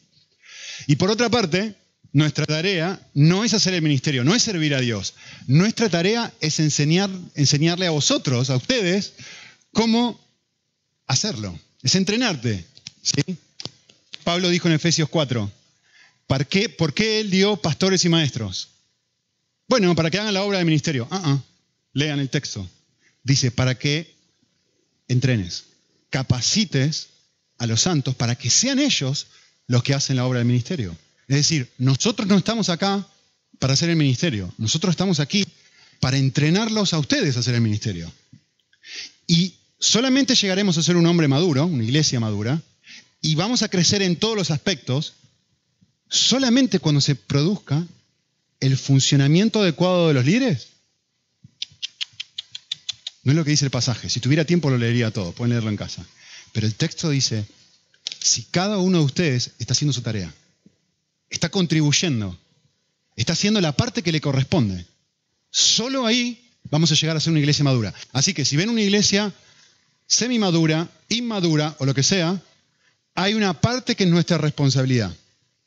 [0.87, 1.75] Y por otra parte,
[2.13, 5.15] nuestra tarea no es hacer el ministerio, no es servir a Dios.
[5.49, 9.15] Nuestra tarea es enseñar, enseñarle a vosotros, a ustedes,
[9.73, 10.21] cómo
[11.09, 11.59] hacerlo.
[11.83, 12.65] Es entrenarte.
[14.23, 15.51] Pablo dijo en Efesios 4,
[16.29, 18.69] ¿por qué, ¿por qué él dio pastores y maestros?
[19.67, 21.09] Bueno, para que hagan la obra del ministerio.
[21.11, 21.43] Ah, ah.
[21.93, 22.71] Lean el texto.
[23.23, 24.15] Dice, para que
[25.09, 25.65] entrenes,
[26.11, 27.09] capacites
[27.61, 29.27] a los santos para que sean ellos
[29.67, 30.97] los que hacen la obra del ministerio.
[31.29, 33.07] Es decir, nosotros no estamos acá
[33.59, 35.47] para hacer el ministerio, nosotros estamos aquí
[36.01, 38.11] para entrenarlos a ustedes a hacer el ministerio.
[39.27, 42.63] Y solamente llegaremos a ser un hombre maduro, una iglesia madura,
[43.21, 45.13] y vamos a crecer en todos los aspectos
[46.09, 47.87] solamente cuando se produzca
[48.59, 50.69] el funcionamiento adecuado de los líderes.
[53.23, 54.09] No es lo que dice el pasaje.
[54.09, 56.05] Si tuviera tiempo lo leería todo, pueden leerlo en casa.
[56.53, 57.45] Pero el texto dice,
[58.19, 60.33] si cada uno de ustedes está haciendo su tarea,
[61.29, 62.39] está contribuyendo,
[63.17, 64.87] está haciendo la parte que le corresponde,
[65.51, 67.95] solo ahí vamos a llegar a ser una iglesia madura.
[68.13, 69.33] Así que si ven una iglesia
[70.07, 72.41] semi-madura, inmadura o lo que sea,
[73.15, 75.15] hay una parte que es nuestra responsabilidad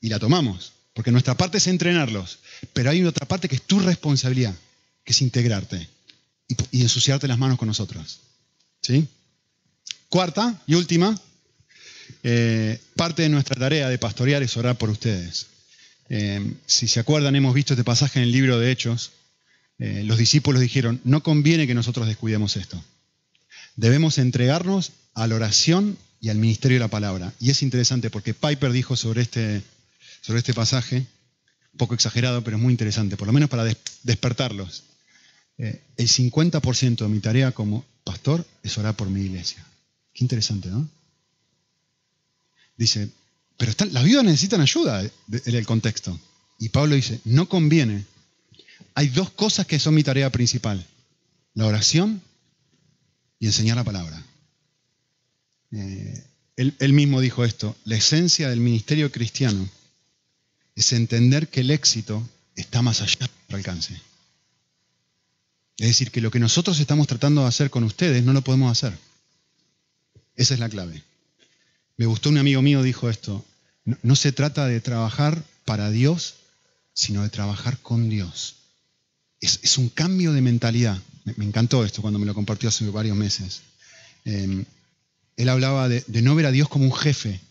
[0.02, 2.40] y la tomamos, porque nuestra parte es entrenarlos,
[2.74, 4.56] pero hay otra parte que es tu responsabilidad,
[5.04, 5.93] que es integrarte
[6.72, 8.20] y, ensuciarte las manos con nosotros.
[8.82, 9.08] ¿Sí?
[10.10, 11.20] Cuarta y última,
[12.24, 15.48] eh, parte de nuestra tarea de pastorear es orar por ustedes.
[16.10, 19.12] Eh, si se acuerdan, hemos visto este pasaje en el libro de Hechos.
[19.80, 22.84] Eh, los discípulos dijeron, no conviene que nosotros descuidemos esto.
[23.76, 27.34] Debemos entregarnos a la oración y al ministerio de la palabra.
[27.40, 29.62] Y es interesante porque Piper dijo sobre este,
[30.22, 31.06] sobre este pasaje,
[31.74, 33.66] un poco exagerado, pero es muy interesante, por lo menos para
[34.04, 34.84] despertarlos.
[35.58, 39.66] El 50% de mi tarea como pastor es orar por mi iglesia.
[40.14, 40.88] Qué interesante, ¿no?
[42.78, 43.10] Dice,
[43.58, 46.20] pero las viudas necesitan ayuda en el contexto.
[46.60, 48.06] Y Pablo dice, no conviene.
[48.96, 50.86] Hay dos cosas que son mi tarea principal.
[51.54, 52.22] La oración
[53.40, 54.24] y enseñar la palabra.
[55.72, 56.24] Eh,
[56.56, 59.68] él, él mismo dijo esto, la esencia del ministerio cristiano
[60.76, 64.13] es entender que el éxito está más allá de nuestro alcance.
[65.78, 68.72] Es decir, que lo que nosotros estamos tratando de hacer con ustedes no lo podemos
[68.72, 68.98] hacer.
[70.36, 71.02] Esa es la clave.
[71.98, 73.46] Me gustó un amigo mío dijo esto,
[73.86, 76.36] no, se trata de trabajar para Dios,
[76.94, 78.56] sino de trabajar con Dios.
[79.40, 81.00] Es, un cambio de mentalidad.
[81.26, 83.62] Me, encantó esto cuando me lo compartió hace varios meses.
[84.26, 84.66] Em,
[85.36, 87.42] él hablaba de, no ver a Dios como un jefe,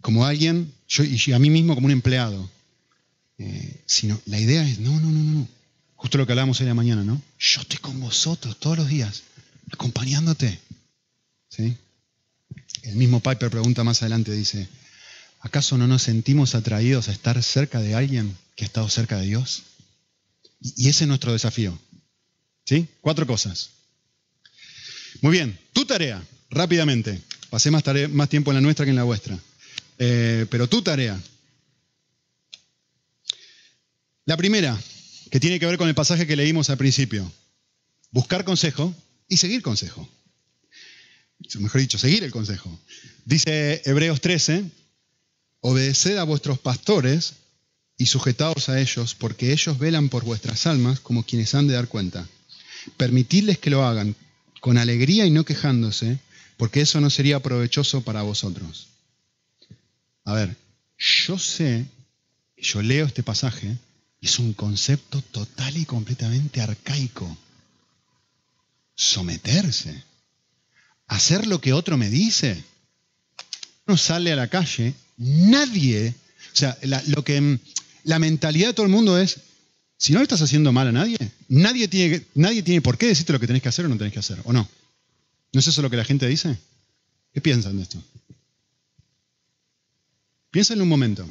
[0.00, 2.50] como alguien, yo, y a mí mismo como un empleado.
[3.38, 5.48] Eh, sino la idea es, no, no, no, no.
[6.00, 7.20] Justo lo que hablábamos hoy de la mañana, ¿no?
[7.38, 9.22] Yo estoy con vosotros todos los días,
[9.70, 10.58] acompañándote.
[11.50, 11.76] ¿Sí?
[12.84, 14.66] El mismo Piper pregunta más adelante, dice,
[15.40, 19.26] ¿acaso no nos sentimos atraídos a estar cerca de alguien que ha estado cerca de
[19.26, 19.64] Dios?
[20.62, 21.78] Y ese es nuestro desafío.
[22.64, 22.88] ¿Sí?
[23.02, 23.68] Cuatro cosas.
[25.20, 27.20] Muy bien, tu tarea, rápidamente.
[27.50, 27.84] Pasé más,
[28.30, 29.38] tiempo en la nuestra que en la vuestra.
[29.98, 31.20] Eh, pero tu tarea.
[34.24, 34.80] La primera,
[35.30, 37.30] que tiene que ver con el pasaje que leímos al principio.
[38.10, 38.94] Buscar consejo
[39.28, 40.08] y seguir consejo
[41.58, 42.78] mejor dicho, seguir el consejo.
[43.24, 44.64] Dice Hebreos 13,
[45.60, 47.34] obedeced a vuestros pastores
[47.96, 51.88] y sujetaos a ellos, porque ellos velan por vuestras almas como quienes han de dar
[51.88, 52.26] cuenta.
[52.96, 54.14] Permitidles que lo hagan
[54.60, 56.18] con alegría y no quejándose,
[56.56, 58.88] porque eso no sería provechoso para vosotros.
[60.24, 60.56] A ver,
[60.98, 61.86] yo sé,
[62.56, 63.76] yo leo este pasaje,
[64.20, 67.36] es un concepto total y completamente arcaico.
[68.94, 70.10] Someterse
[71.10, 72.64] hacer lo que otro me dice.
[73.86, 76.14] Uno sale a la calle, nadie,
[76.52, 77.58] o sea, la, lo que,
[78.04, 79.40] la mentalidad de todo el mundo es,
[79.96, 83.32] si no le estás haciendo mal a nadie, nadie tiene, nadie tiene por qué decirte
[83.32, 84.68] lo que tenés que hacer o no tenés que hacer, ¿o no?
[85.52, 86.56] ¿No es eso lo que la gente dice?
[87.34, 88.00] ¿Qué piensan de esto?
[90.52, 91.28] Piensen un momento.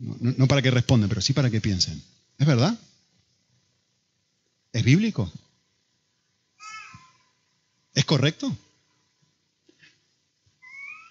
[0.00, 2.02] No, para que respondan, pero sí para que piensen.
[2.38, 2.78] ¿Es verdad?
[4.72, 5.30] ¿Es bíblico?
[7.94, 8.56] ¿Es correcto?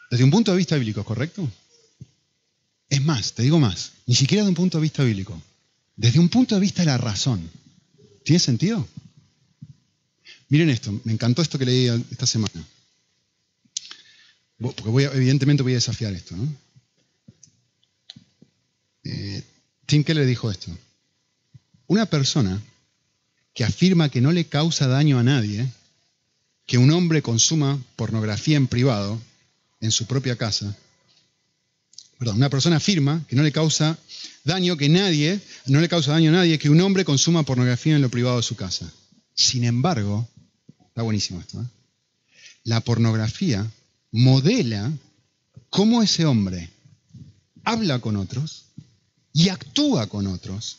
[0.09, 1.47] Desde un punto de vista bíblico, ¿correcto?
[2.89, 5.39] Es más, te digo más, ni siquiera de un punto de vista bíblico,
[5.95, 7.47] desde un punto de vista de la razón.
[8.23, 8.87] ¿Tiene sentido?
[10.47, 12.65] Miren esto, me encantó esto que leí esta semana.
[14.57, 16.35] Porque voy evidentemente voy a desafiar esto.
[16.35, 16.51] ¿no?
[19.03, 19.43] Eh,
[19.85, 20.75] Tim Keller dijo esto.
[21.87, 22.61] Una persona
[23.53, 25.67] que afirma que no le causa daño a nadie
[26.65, 29.19] que un hombre consuma pornografía en privado
[29.81, 30.77] en su propia casa.
[32.19, 33.97] Perdón, una persona afirma que no le causa
[34.43, 38.01] daño que nadie, no le causa daño a nadie que un hombre consuma pornografía en
[38.01, 38.91] lo privado de su casa.
[39.33, 40.27] Sin embargo,
[40.89, 41.65] está buenísimo esto, ¿eh?
[42.65, 43.65] la pornografía
[44.11, 44.91] modela
[45.69, 46.69] cómo ese hombre
[47.63, 48.65] habla con otros
[49.33, 50.77] y actúa con otros,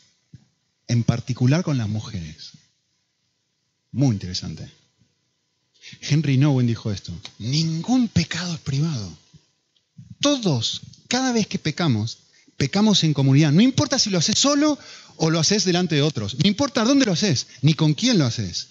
[0.89, 2.53] en particular con las mujeres.
[3.93, 4.71] Muy interesante.
[6.01, 9.17] Henry Nowen dijo esto, ningún pecado es privado.
[10.21, 12.19] Todos, cada vez que pecamos,
[12.57, 13.53] pecamos en comunidad.
[13.53, 14.79] No importa si lo haces solo
[15.17, 16.37] o lo haces delante de otros.
[16.39, 18.69] No importa dónde lo haces, ni con quién lo haces.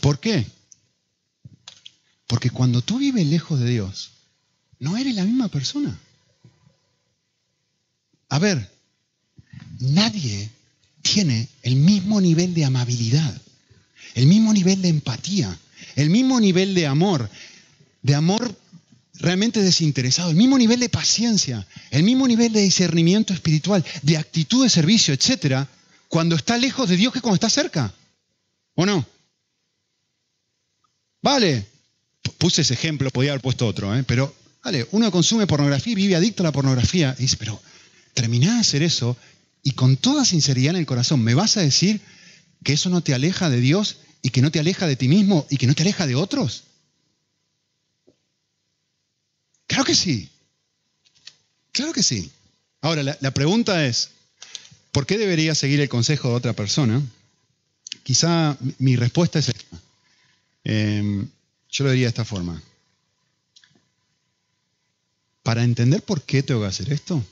[0.00, 0.46] ¿Por qué?
[2.26, 4.10] Porque cuando tú vives lejos de Dios,
[4.78, 5.98] no eres la misma persona.
[8.28, 8.73] A ver,
[9.80, 10.50] nadie
[11.02, 13.40] tiene el mismo nivel de amabilidad,
[14.14, 15.58] el mismo nivel de empatía,
[15.96, 17.28] el mismo nivel de amor,
[18.02, 18.54] de amor
[19.14, 24.62] realmente desinteresado, el mismo nivel de paciencia, el mismo nivel de discernimiento espiritual, de actitud
[24.62, 25.68] de servicio, etcétera,
[26.08, 27.92] cuando está lejos de Dios que cuando está cerca.
[28.74, 29.06] ¿O no?
[31.22, 31.66] Vale,
[32.38, 34.02] puse ese ejemplo, podía haber puesto otro, ¿eh?
[34.04, 37.60] pero vale, uno consume pornografía y vive adicto a la pornografía y dice, pero
[38.14, 39.16] terminá de hacer eso
[39.64, 42.02] y con toda sinceridad en el corazón, ¿me vas a decir
[42.62, 45.46] que eso no te aleja de Dios y que no te aleja de ti mismo
[45.48, 46.64] y que no te aleja de otros?
[49.66, 50.28] Claro que sí.
[51.72, 52.30] Claro que sí.
[52.82, 54.10] Ahora, la, pregunta es,
[54.92, 57.02] ¿por qué debería seguir el consejo de otra persona?
[58.02, 59.80] Quizá mi respuesta es esta.
[60.62, 61.26] Em,
[61.70, 62.62] yo lo diría de esta forma.
[65.42, 67.24] Para entender por qué tengo que hacer esto,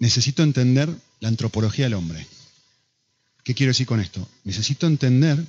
[0.00, 2.26] necesito entender la antropología del hombre.
[3.44, 4.26] ¿Qué quiero decir con esto?
[4.44, 5.44] Necesito entender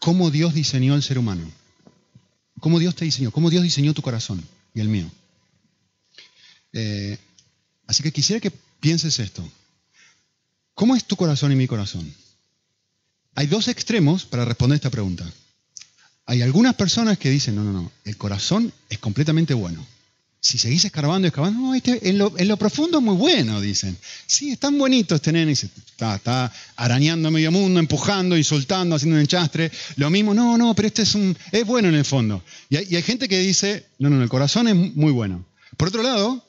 [0.00, 1.48] cómo Dios diseñó el ser humano.
[2.58, 4.42] Cómo Dios te diseñó, cómo Dios diseñó tu corazón
[4.74, 5.10] y el mío.
[6.72, 7.18] Eh,
[7.86, 9.46] así que quisiera que pienses esto.
[10.74, 12.12] ¿Cómo es tu corazón y mi corazón?
[13.34, 15.30] Hay dos extremos para responder esta pregunta.
[16.26, 19.86] Hay algunas personas que dicen, no, no, no, el corazón es completamente bueno
[20.40, 23.96] si seguís escarbando y escarbando, no, este, en, lo, profundo es muy bueno, dicen.
[24.26, 25.52] Sí, están bonitos este nene.
[25.52, 29.70] Está, está arañando medio mundo, empujando, insultando, haciendo un enchastre.
[29.96, 32.42] Lo mismo, no, no, pero este es, un, es bueno en el fondo.
[32.70, 35.44] Y hay, y hay gente que dice, no, no, el corazón es muy bueno.
[35.76, 36.42] Por otro lado,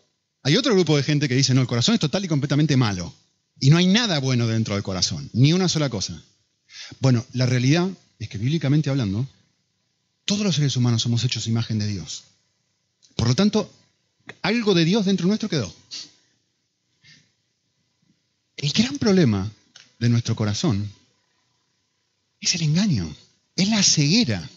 [0.43, 3.13] hay otro grupo de gente que dice, no, el corazón es total y completamente malo.
[3.59, 6.21] Y no hay nada bueno dentro del corazón, ni una sola cosa.
[6.99, 9.27] Bueno, la realidad es que bíblicamente hablando,
[10.25, 12.23] todos los seres humanos somos hechos imagen de Dios.
[13.15, 13.71] Por lo tanto,
[14.41, 15.73] algo de Dios dentro nuestro quedó.
[18.57, 19.51] El gran problema
[19.99, 20.91] de nuestro corazón
[22.39, 23.15] es el engaño,
[23.55, 24.49] es la ceguera.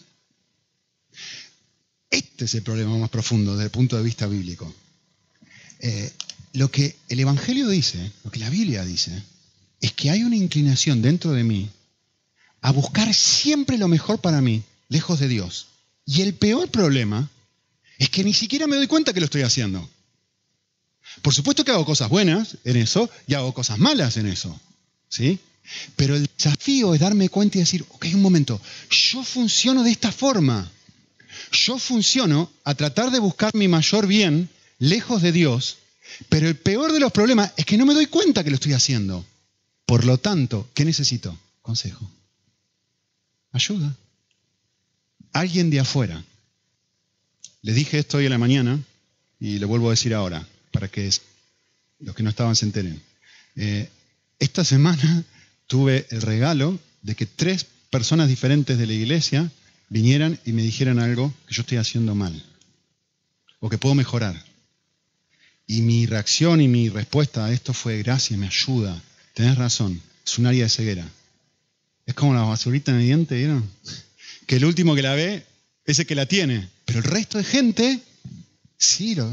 [2.09, 4.73] Este es el problema más profundo desde el punto de vista bíblico.
[5.79, 6.11] Eh,
[6.53, 9.23] lo que el Evangelio dice, lo que la Biblia dice,
[9.81, 11.69] es que hay una inclinación dentro de mí
[12.61, 15.67] a buscar siempre lo mejor para mí, lejos de Dios.
[16.05, 17.29] Y el peor problema
[17.97, 19.87] es que ni siquiera me doy cuenta que lo estoy haciendo.
[21.21, 24.59] Por supuesto que hago cosas buenas en eso y hago cosas malas en eso.
[25.07, 25.39] ¿Sí?
[25.95, 30.11] Pero el desafío es darme cuenta y decir, ok, un momento, yo funciono de esta
[30.11, 30.71] forma.
[31.51, 35.77] Yo funciono a tratar de buscar mi mayor bien lejos de Dios,
[36.29, 38.73] pero el peor de los problemas es que no me doy cuenta que lo estoy
[38.73, 39.25] haciendo.
[39.85, 41.37] Por lo tanto, ¿qué necesito?
[41.61, 42.09] Consejo.
[43.51, 43.95] Ayuda.
[45.31, 46.23] Alguien de afuera
[47.65, 48.79] les dije esto hoy en la mañana
[49.39, 51.09] y lo vuelvo a decir ahora, para que
[51.99, 53.01] los que no estaban se enteren.
[53.55, 53.89] Eh,
[54.37, 55.23] esta semana
[55.65, 59.51] tuve el regalo de que tres personas diferentes de la iglesia
[59.89, 62.39] vinieran y me dijeran algo que yo estoy haciendo mal
[63.59, 64.39] o que puedo mejorar.
[65.65, 69.01] Y mi reacción y mi respuesta a esto fue, gracias, me ayuda,
[69.33, 71.09] tenés razón, es un área de ceguera.
[72.05, 73.67] Es como la basurita en el diente, ¿vieron?
[74.45, 75.43] Que el último que la ve
[75.85, 76.69] es el que la tiene.
[76.85, 77.99] Pero el resto de gente,
[78.77, 79.31] sí, lo,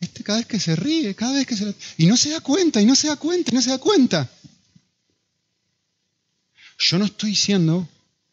[0.00, 1.74] este cada vez que se ríe, cada vez que se...
[1.98, 4.30] Y no se da cuenta, y no se da cuenta, y no se da cuenta.
[6.78, 7.88] Yo no estoy diciendo,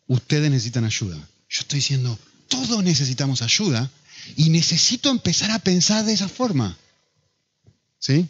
[0.07, 1.17] ustedes necesitan ayuda.
[1.49, 2.17] Yo estoy diciendo,
[2.47, 3.91] todos necesitamos ayuda
[4.35, 6.77] y necesito empezar a pensar de esa forma.
[7.99, 8.27] ¿Sí?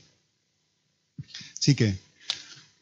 [1.59, 1.97] Así que,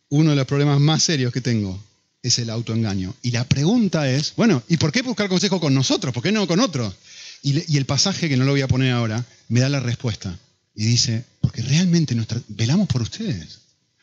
[0.09, 1.83] uno de los problemas más serios que tengo
[2.25, 3.13] es el autoengaño.
[3.21, 6.11] Y la pregunta es, bueno, ¿y por qué buscar consejo con nosotros?
[6.11, 6.95] ¿Por qué no con otros?
[7.43, 10.37] Y, el pasaje, que no lo voy a poner ahora, me da la respuesta.
[10.73, 13.59] Y dice, porque realmente velamos por ustedes.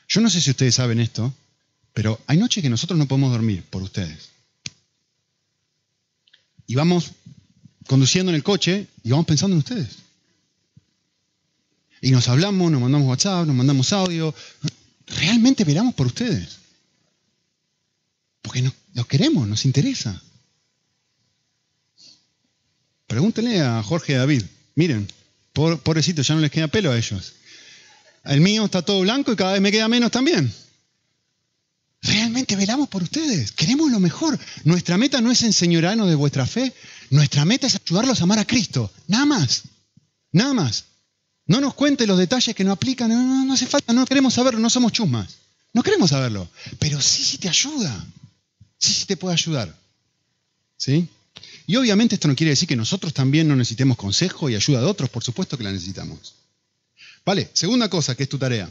[0.08, 1.34] Yo no sé si ustedes saben esto,
[1.92, 4.30] pero hay noches que nosotros no podemos dormir por ustedes.
[6.68, 7.10] Y vamos
[7.88, 9.96] conduciendo en el coche y vamos pensando en ustedes.
[12.00, 14.32] Y nos hablamos, nos mandamos WhatsApp, nos mandamos audio.
[15.06, 16.61] Realmente velamos por ustedes.
[18.42, 20.20] Porque los queremos, nos interesa.
[23.06, 24.42] Pregúntenle a Jorge y David.
[24.74, 25.08] Miren,
[25.52, 27.34] pobrecito, ya no les queda pelo a ellos.
[28.24, 30.52] El mío está todo blanco y cada vez me queda menos también.
[32.02, 34.38] Realmente velamos por ustedes, queremos lo mejor.
[34.64, 36.72] Nuestra meta no es enseñarnos de vuestra fe,
[37.10, 39.62] nuestra meta es ayudarlos a amar a Cristo, nada más,
[40.32, 40.86] nada más.
[41.46, 44.58] No nos cuente los detalles que no aplican, no, no hace falta, no queremos saberlo,
[44.58, 45.36] no somos chusmas,
[45.72, 46.48] no queremos saberlo,
[46.80, 48.04] pero sí, sí te ayuda,
[48.82, 49.74] sí, sí te puede ayudar.
[50.76, 51.08] ¿Sí?
[51.66, 54.86] Y obviamente esto no quiere decir que nosotros también no necesitemos consejo y ayuda de
[54.86, 56.34] otros, por supuesto que la necesitamos.
[57.24, 58.70] Vale, segunda cosa que es tu tarea.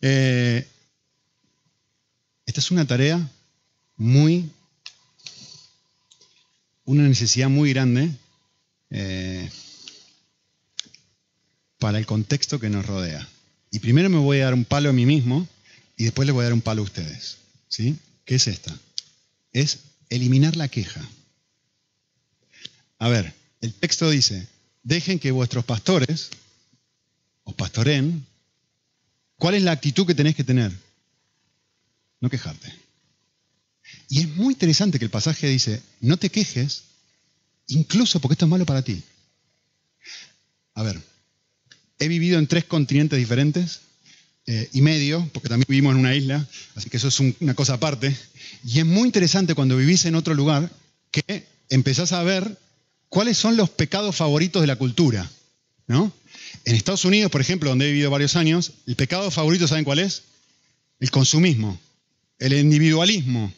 [0.00, 0.66] Eh,
[2.46, 3.30] esta es una tarea
[3.96, 4.50] muy,
[6.84, 8.10] una necesidad muy grande
[8.90, 9.50] eh,
[11.78, 13.28] para el contexto que nos rodea.
[13.70, 15.46] Y primero me voy a dar un palo a mí mismo
[15.96, 17.36] y después les voy a dar un palo a ustedes.
[17.68, 17.98] ¿Sí?
[18.24, 18.76] ¿Qué es esta?
[19.52, 21.06] Es eliminar la queja.
[22.98, 24.46] A ver, el texto dice,
[24.82, 26.30] dejen que vuestros pastores
[27.44, 28.26] os pastoren.
[29.36, 30.72] ¿Cuál es la actitud que tenés que tener?
[32.20, 32.72] No quejarte.
[34.08, 36.84] Y es muy interesante que el pasaje dice, no te quejes,
[37.68, 39.02] incluso porque esto es malo para ti.
[40.74, 41.00] A ver,
[41.98, 43.80] he vivido en tres continentes diferentes
[44.50, 47.74] eh, y medio, porque también vivimos en una isla, así que eso es una cosa
[47.74, 48.16] aparte.
[48.64, 50.70] Y es muy interesante cuando vivís en otro lugar
[51.10, 52.56] que empezás a ver
[53.10, 55.30] cuáles son los pecados favoritos de la cultura.
[55.86, 56.10] ¿no?
[56.64, 59.98] En Estados Unidos, por ejemplo, donde he vivido varios años, el pecado favorito, ¿saben cuál
[59.98, 60.22] es?
[60.98, 61.78] El consumismo,
[62.38, 63.52] el individualismo,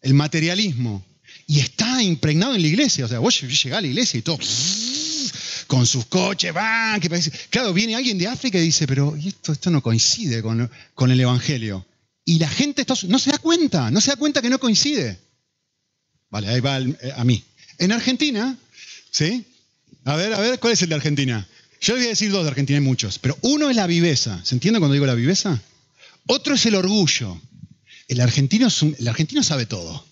[0.00, 1.04] el materialismo.
[1.46, 3.04] Y está impregnado en la iglesia.
[3.04, 4.38] O sea, vos llegás a la iglesia y todo
[5.70, 7.30] con sus coches, van, que parece...
[7.48, 10.68] Claro, viene alguien de África y dice, pero esto, esto no coincide con,
[11.12, 11.86] el Evangelio.
[12.24, 15.20] Y la gente no se da cuenta, no se da cuenta que no coincide.
[16.28, 17.44] Vale, ahí va eh, a mí.
[17.78, 18.58] En Argentina,
[19.12, 19.44] ¿sí?
[20.06, 21.46] A ver, a ver, ¿cuál es el de Argentina?
[21.80, 24.44] Yo les voy a decir dos de Argentina, hay muchos, pero uno es la viveza.
[24.44, 25.62] ¿Se entiende cuando digo la viveza?
[26.26, 27.40] Otro es el orgullo.
[28.08, 28.66] El argentino,
[28.98, 30.04] el argentino sabe todo.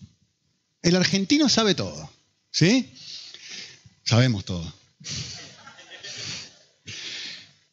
[0.83, 2.09] El argentino sabe todo.
[2.53, 2.93] ¿Sí?
[4.05, 4.73] Sabemos todo.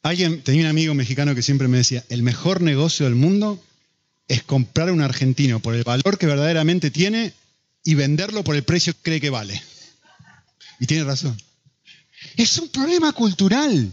[0.05, 3.59] Alguien, tenía un amigo mexicano que siempre me decía, el mejor negocio del mundo
[4.27, 7.33] es comprar un argentino por el valor que verdaderamente tiene
[7.83, 9.59] y venderlo por el precio que cree que vale.
[10.79, 11.35] Y tiene razón.
[12.37, 13.91] Es un problema cultural.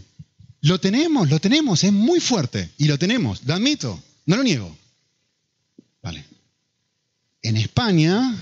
[0.61, 2.69] Lo tenemos, lo tenemos, es muy fuerte.
[2.77, 4.77] Y lo tenemos, lo admito, no lo niego.
[6.03, 6.23] Vale.
[7.41, 8.37] En España,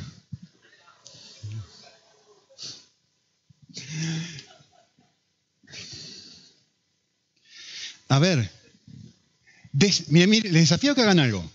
[8.12, 8.52] A ver,
[10.10, 11.50] miren, les desafío que hagan algo.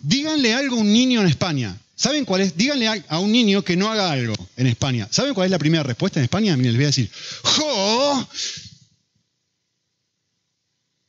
[0.00, 1.78] Díganle algo a un niño en España.
[1.96, 2.56] ¿Saben cuál es?
[2.56, 5.06] Díganle a, un niño que no haga algo en España.
[5.10, 6.56] ¿Saben cuál es la primera respuesta en España?
[6.56, 7.10] Miren, les voy a decir,
[7.42, 8.26] ¡Jo!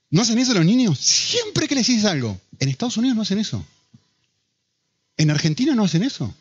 [0.10, 1.00] ¿No hacen eso los niños?
[1.00, 2.38] Siempre que les dices algo.
[2.60, 3.66] En Estados Unidos no hacen eso.
[5.16, 6.36] En Argentina no hacen eso.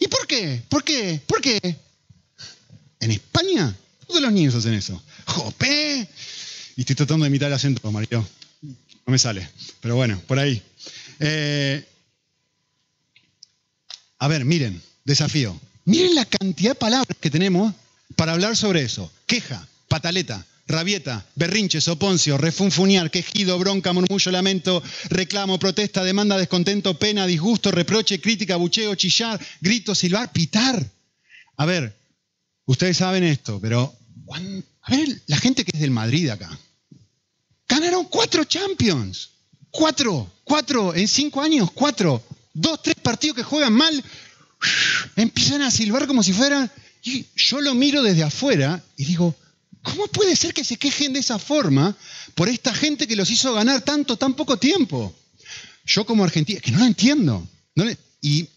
[0.00, 0.60] ¿Y por qué?
[0.68, 1.22] ¿Por qué?
[1.24, 1.60] ¿Por qué?
[2.98, 3.72] En España
[4.08, 5.00] todos los niños hacen eso.
[5.26, 6.08] ¡Jope!
[6.76, 8.26] Y estoy tratando de imitar el acento, Mario.
[8.62, 9.48] No me sale.
[9.80, 10.62] Pero bueno, por ahí.
[11.20, 11.84] Eh,
[14.18, 15.58] a ver, miren, desafío.
[15.84, 17.74] Miren la cantidad de palabras que tenemos
[18.16, 19.12] para hablar sobre eso.
[19.26, 27.26] Queja, pataleta, rabieta, berrinche, soponcio, refunfuñar, quejido, bronca, murmullo, lamento, reclamo, protesta, demanda, descontento, pena,
[27.26, 30.84] disgusto, reproche, crítica, bucheo, chillar, grito, silbar, pitar.
[31.56, 31.94] A ver,
[32.64, 33.94] ustedes saben esto, pero
[34.86, 36.58] a ver, la gente que es del Madrid acá.
[37.66, 39.30] Ganaron cuatro Champions.
[39.70, 42.22] Cuatro, cuatro, en cinco años, cuatro.
[42.52, 44.04] Dos, tres partidos que juegan mal,
[45.16, 46.70] empiezan a silbar como si fueran...
[47.02, 49.34] Y yo lo miro desde afuera y digo,
[49.82, 51.94] ¿cómo puede ser que se quejen de esa forma
[52.34, 55.14] por esta gente que los hizo ganar tanto, tan poco tiempo?
[55.84, 57.46] Yo como argentino, que no lo entiendo.
[58.22, 58.48] y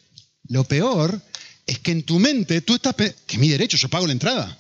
[0.50, 1.22] lo peor
[1.66, 2.96] es que en tu mente tú estás...
[2.96, 4.58] Que es mi derecho, yo pago la entrada.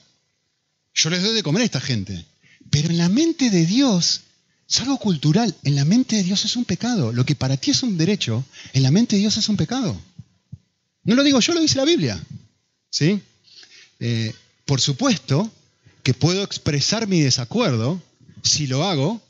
[0.97, 2.25] Yo les doy de comer a esta gente.
[2.71, 4.21] Pero en la mente de Dios
[4.67, 5.55] es algo cultural.
[5.63, 7.13] En la mente de Dios es un pecado.
[7.13, 8.43] Lo que para ti es un derecho,
[8.73, 9.95] en la mente de Dios es un pecado.
[11.03, 12.21] No lo digo yo, lo dice la Biblia.
[12.89, 13.21] ¿Sí?
[13.99, 14.33] Eh,
[14.65, 15.51] por supuesto
[16.01, 18.01] que puedo expresar mi desacuerdo
[18.43, 19.21] si lo hago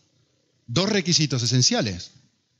[0.68, 2.11] dos requisitos esenciales.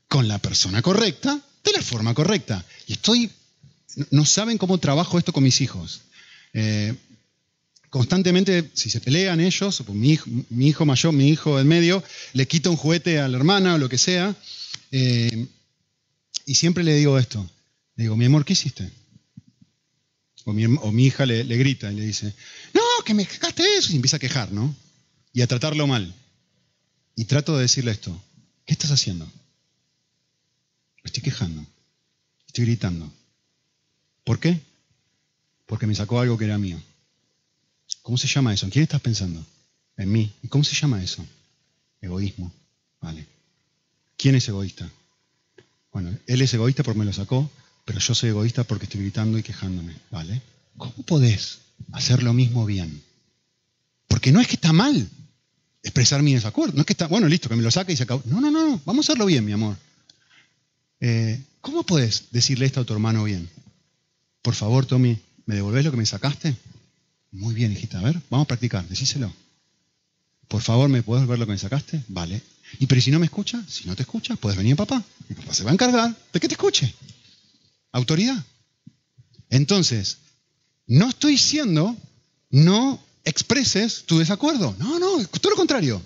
[0.06, 2.64] Con la persona correcta, de la forma correcta.
[2.86, 3.30] Y estoy,
[4.10, 6.02] no saben cómo trabajo esto con mis hijos.
[6.52, 6.94] Eh,
[7.90, 10.18] constantemente, si se pelean ellos, mi
[10.68, 13.88] hijo, mayor, mi hijo del medio, le quita un juguete a la hermana o lo
[13.88, 14.34] que sea,
[14.90, 15.46] eh,
[16.46, 17.48] y siempre le digo esto,
[17.96, 18.90] le digo, mi amor, ¿qué hiciste?
[20.44, 22.32] O mi, hija le, grita y le dice,
[22.72, 24.74] no, que me dejaste eso, y empieza a quejar, ¿no?
[25.34, 26.14] Y a tratarlo mal.
[27.16, 28.18] Y trato de decirle esto,
[28.64, 29.30] ¿qué estás haciendo?
[31.04, 31.64] estoy quejando,
[32.46, 33.10] estoy gritando.
[34.24, 34.60] ¿Por qué?
[35.66, 36.80] Porque me sacó algo que era mío.
[38.02, 38.66] ¿Cómo se llama eso?
[38.66, 39.44] ¿En quién estás pensando?
[39.96, 40.32] En mí.
[40.42, 41.24] ¿Y cómo se llama eso?
[42.00, 42.52] Egoísmo.
[43.00, 43.26] Vale.
[44.16, 44.88] ¿Quién es egoísta?
[45.92, 47.50] Bueno, él es egoísta porque me lo sacó,
[47.84, 49.96] pero yo soy egoísta porque estoy gritando y quejándome.
[50.10, 50.42] ¿Vale?
[50.76, 51.58] ¿Cómo podés
[51.92, 53.02] hacer lo mismo bien?
[54.06, 55.08] Porque no es que está mal
[55.82, 56.74] expresar mi desacuerdo.
[56.74, 58.22] No es que está, bueno, listo, que me lo saque y se acabó.
[58.26, 59.76] No, no, no, vamos a hacerlo bien, mi amor.
[61.00, 63.48] Eh, ¿Cómo podés decirle esto a tu hermano bien?
[64.42, 66.56] Por favor, Tommy, ¿me devolvés lo que me sacaste?
[67.30, 69.32] Muy bien, hijita, a ver, vamos a practicar, decíselo.
[70.48, 72.02] Por favor, ¿me puedes ver lo que me sacaste?
[72.08, 72.40] Vale.
[72.78, 75.02] Y pero si no me escucha, si no te escucha, puedes venir papá.
[75.28, 76.94] Mi papá se va a encargar de que te escuche.
[77.92, 78.42] Autoridad.
[79.50, 80.18] Entonces,
[80.86, 81.96] no estoy diciendo
[82.50, 84.74] no expreses tu desacuerdo.
[84.78, 86.02] No, no, todo lo contrario.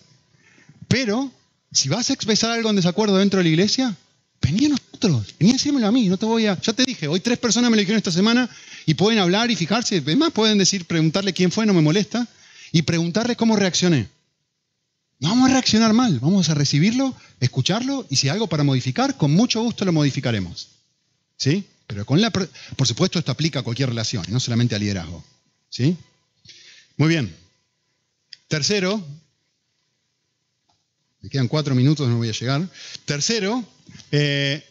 [0.89, 1.33] Pero,
[1.71, 3.97] si vas a expresar algo en desacuerdo dentro de la iglesia,
[4.41, 6.61] vení a nosotros, vení a decírmelo a mí, no te voy a...
[6.61, 8.51] Ya te dije, hoy tres personas me lo dijeron esta semana
[8.87, 12.27] y pueden hablar y fijarse, además pueden decir, preguntarle quién fue, no me molesta,
[12.73, 14.09] y preguntarle cómo reaccioné.
[15.21, 19.17] No vamos a reaccionar mal, vamos a recibirlo, escucharlo y si hay algo para modificar,
[19.17, 20.69] con mucho gusto lo modificaremos.
[21.37, 21.65] ¿Sí?
[21.87, 25.23] Pero con la, por supuesto esto aplica a cualquier relación, no solamente al liderazgo.
[25.69, 25.97] ¿Sí?
[26.97, 27.35] Muy bien.
[28.49, 29.05] Tercero,
[31.21, 32.69] me quedan cuatro minutos, no voy a llegar.
[33.05, 33.65] Tercero,
[34.11, 34.65] eh,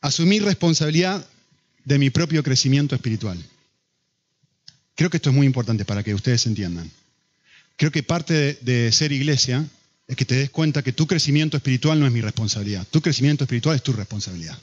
[0.00, 1.26] asumir responsabilidad
[1.84, 3.42] de mi propio crecimiento espiritual.
[4.94, 6.90] Creo que esto es muy importante para que ustedes entiendan.
[7.76, 9.66] Creo que parte de, ser iglesia
[10.06, 12.86] es que te des cuenta que tu crecimiento espiritual no es mi responsabilidad.
[12.90, 14.58] Tu crecimiento espiritual es tu responsabilidad.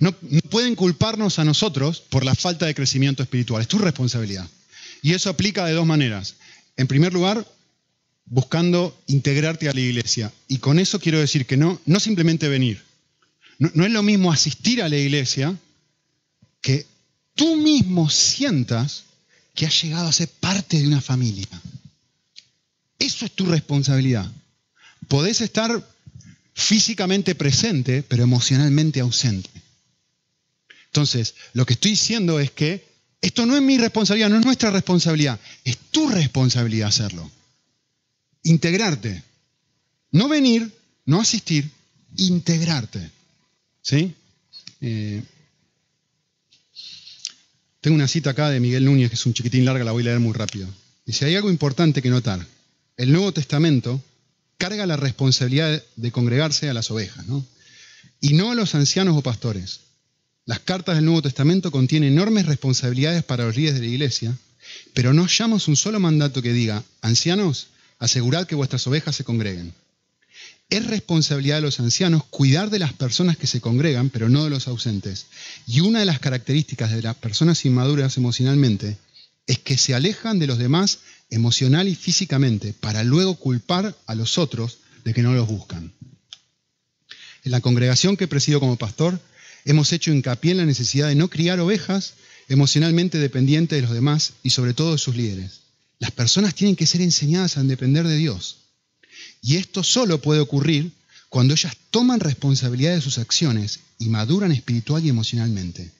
[0.00, 4.48] No, no, pueden culparnos a nosotros por la falta de crecimiento espiritual, es tu responsabilidad.
[5.02, 6.36] Y eso aplica de dos maneras.
[6.76, 7.46] En primer lugar,
[8.24, 10.32] buscando integrarte a la iglesia.
[10.48, 12.82] Y con eso quiero decir que no, no simplemente venir.
[13.60, 15.56] No, es lo mismo asistir a la iglesia
[16.60, 16.84] que
[17.36, 19.04] tú mismo sientas
[19.54, 21.46] que has llegado a ser parte de una familia.
[22.98, 24.28] Eso es tu responsabilidad.
[25.06, 25.86] Podés estar
[26.54, 29.50] físicamente presente, pero emocionalmente ausente.
[30.86, 32.84] Entonces, lo que estoy diciendo es que
[33.20, 37.30] esto no es mi responsabilidad, no es nuestra responsabilidad, es tu responsabilidad hacerlo
[38.42, 39.22] integrarte.
[40.12, 40.72] No venir,
[41.06, 41.70] no asistir,
[42.16, 43.10] integrarte.
[43.82, 44.14] ¿Sí?
[44.80, 45.22] Eh,
[47.80, 50.06] tengo una cita acá de Miguel Núñez, que es un chiquitín larga, la voy a
[50.06, 50.68] leer muy rápido.
[51.06, 52.46] Dice, hay algo importante que notar.
[52.96, 54.02] El Nuevo Testamento
[54.58, 57.44] carga la responsabilidad de congregarse a las ovejas, ¿no?
[58.20, 59.80] Y no a los ancianos o pastores.
[60.44, 64.36] Las cartas del Nuevo Testamento contienen enormes responsabilidades para los líderes de la iglesia,
[64.92, 67.68] pero no hallamos un solo mandato que diga, ancianos,
[67.98, 69.72] asegurad que vuestras ovejas se congreguen.
[70.70, 74.50] Es responsabilidad de los ancianos cuidar de las personas que se congregan, pero no de
[74.50, 75.26] los ausentes.
[75.66, 78.96] Y una de las características de las personas inmaduras emocionalmente
[79.48, 84.38] es que se alejan de los demás emocional y físicamente para luego culpar a los
[84.38, 85.92] otros de que no los buscan.
[87.42, 89.18] En la congregación que presido como pastor,
[89.64, 92.14] hemos hecho hincapié en la necesidad de no criar ovejas
[92.48, 95.62] emocionalmente dependientes de los demás y sobre todo de sus líderes.
[95.98, 98.59] Las personas tienen que ser enseñadas a depender de Dios.
[99.42, 100.92] Y esto solo puede ocurrir
[101.28, 105.92] cuando ellas toman responsabilidad de sus acciones y maduran espiritual y emocionalmente.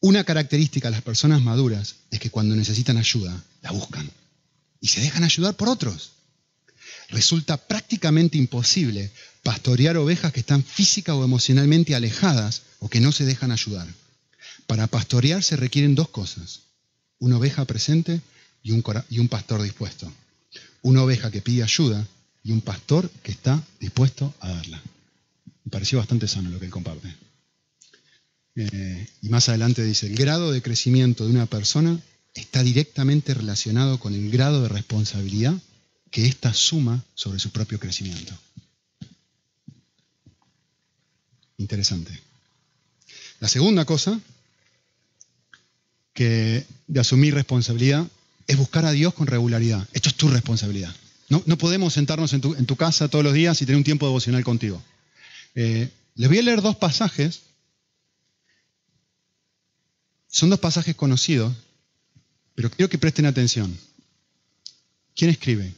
[0.00, 4.10] Una característica de las personas maduras es que cuando necesitan ayuda, la buscan
[4.80, 6.12] y se dejan ayudar por otros.
[7.08, 9.10] Resulta prácticamente imposible
[9.42, 13.86] pastorear ovejas que están física o emocionalmente alejadas o que no se dejan ayudar.
[14.66, 16.60] Para pastorear se requieren dos cosas.
[17.18, 18.20] Una oveja presente
[18.62, 20.12] y un, pastor dispuesto.
[20.82, 22.06] Una oveja que pide ayuda
[22.46, 24.80] y un pastor que está dispuesto a darla.
[25.64, 27.12] Me pareció bastante sano lo que él comparte.
[28.54, 32.00] Eh, y más adelante dice, el grado de crecimiento de una persona
[32.34, 35.54] está directamente relacionado con el grado de responsabilidad
[36.12, 38.32] que ésta suma sobre su propio crecimiento.
[41.58, 42.16] Interesante.
[43.40, 44.20] La segunda cosa
[46.12, 48.06] que de asumir responsabilidad
[48.46, 49.88] es buscar a Dios con regularidad.
[49.92, 50.94] Esto es tu responsabilidad.
[51.28, 54.80] No, podemos sentarnos en tu, casa todos los días y tener un tiempo devocional contigo.
[55.54, 57.42] Eh, les voy a leer dos pasajes.
[60.28, 61.54] Son dos pasajes conocidos,
[62.54, 63.76] pero quiero que presten atención.
[65.16, 65.72] ¿Quién escribe?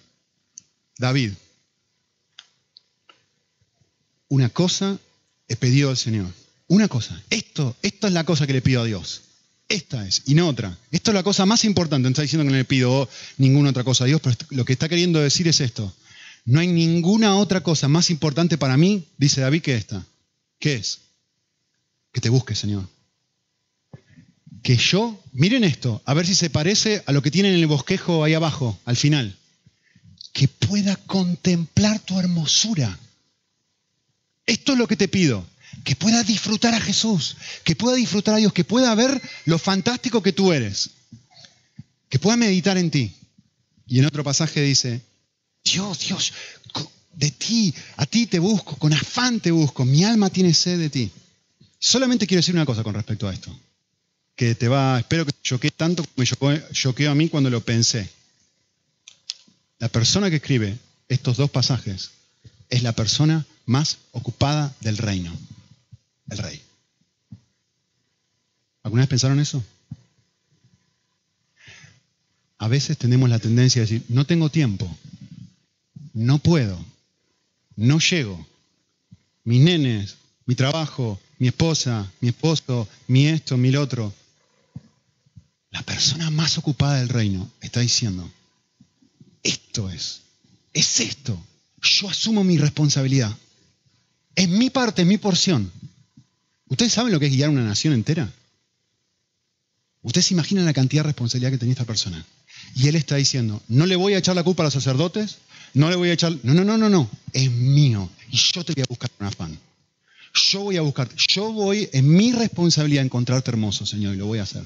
[0.99, 1.33] David.
[4.29, 4.99] Una cosa
[5.47, 6.27] he pedido al Señor.
[6.67, 7.23] Una cosa.
[7.31, 9.23] Esto, esto es la cosa que le pido a Dios.
[9.69, 10.79] Esta es, y no otra.
[10.91, 12.05] Esto es la cosa más importante.
[12.05, 14.73] No está diciendo que no le pido ninguna otra cosa a Dios, pero lo que
[14.73, 15.95] está queriendo decir es esto.
[16.47, 20.07] No hay ninguna otra cosa más importante para mí, dice David, que esta.
[20.59, 21.01] ¿Qué es?
[22.13, 22.89] Que te busques, Señor.
[24.63, 27.67] Que yo, miren esto, a ver si se parece a lo que tienen en el
[27.67, 29.37] bosquejo ahí abajo, al final.
[30.33, 32.99] Que pueda contemplar tu hermosura.
[34.47, 35.45] Esto es lo que te pido.
[35.85, 40.23] Que pueda disfrutar a Jesús, que pueda disfrutar a Dios, que pueda ver lo fantástico
[40.23, 40.91] que tú eres,
[42.09, 43.15] que pueda meditar en ti.
[43.87, 45.01] Y en otro pasaje dice,
[45.65, 46.33] Dios, Dios,
[47.19, 50.89] de ti, a ti te busco, con afán te busco, mi alma tiene sed de
[50.89, 51.11] ti.
[51.79, 53.57] Solamente quiero decir una cosa con respecto a esto,
[54.37, 57.65] que te va, espero que te choquee tanto como me choqueó a mí cuando lo
[57.65, 58.09] pensé.
[59.79, 62.11] La persona que escribe estos dos pasajes
[62.69, 65.37] es la persona más ocupada del reino,
[66.31, 66.63] el rey.
[68.83, 69.63] ¿Alguna vez pensaron eso?
[72.59, 74.89] A veces tenemos la tendencia a decir, no tengo tiempo,
[76.13, 76.85] no puedo,
[77.77, 78.47] no llego.
[79.45, 84.13] Mis nenes, mi trabajo, mi esposa, mi esposo, mi esto, mi lo otro.
[85.71, 88.29] La persona más ocupada del reino está diciendo,
[89.43, 90.23] esto es,
[90.73, 91.39] es esto.
[91.81, 93.37] Yo asumo mi responsabilidad.
[94.35, 95.71] Es mi parte, es mi porción.
[96.69, 98.31] ¿Ustedes saben lo que es guiar una nación entera?
[100.03, 102.25] ¿Ustedes se imaginan la cantidad de responsabilidad que tenía esta persona?
[102.75, 105.39] Y él está diciendo, no le voy a echar la culpa a los sacerdotes,
[105.75, 108.09] no le voy a echar, no, no, no, no, no, es mío.
[108.31, 109.59] Y yo te voy a buscar con afán.
[110.35, 114.39] Yo voy a buscarte, yo voy, en mi responsabilidad encontrarte hermoso, Señor, y lo voy
[114.39, 114.65] a hacer.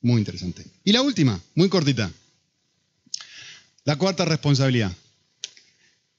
[0.00, 0.64] Muy interesante.
[0.84, 2.10] Y la última, muy cortita.
[3.84, 4.92] La cuarta responsabilidad.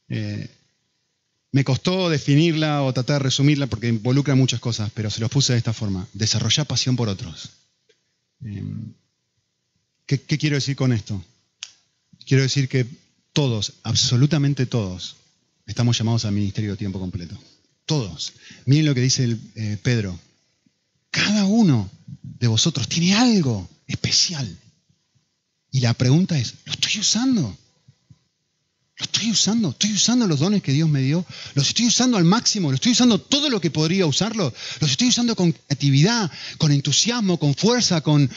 [0.07, 0.49] Eh,
[1.53, 5.53] me costó definirla o tratar de resumirla porque involucra muchas cosas, pero se los puse
[5.53, 6.07] de esta forma.
[6.13, 7.51] Desarrollar pasión por otros.
[10.07, 11.23] ¿qué, ¿Qué quiero decir con esto?
[12.25, 12.87] Quiero decir que
[13.33, 15.15] todos, absolutamente todos,
[15.67, 17.37] estamos llamados al ministerio de tiempo completo.
[17.85, 18.33] Todos.
[18.65, 20.19] Miren lo que dice el, eh, Pedro.
[21.11, 21.87] Cada uno
[22.23, 24.57] de vosotros tiene algo especial.
[25.69, 27.55] Y la pregunta es, ¿lo estoy usando?
[28.97, 29.69] ¿Lo estoy usando?
[29.69, 31.25] ¿Estoy usando los dones que Dios me dio?
[31.55, 32.69] ¿Los estoy usando al máximo?
[32.69, 34.53] ¿Lo estoy usando todo lo que podría usarlo?
[34.79, 38.29] ¿Los estoy usando con creatividad, con entusiasmo, con fuerza, con...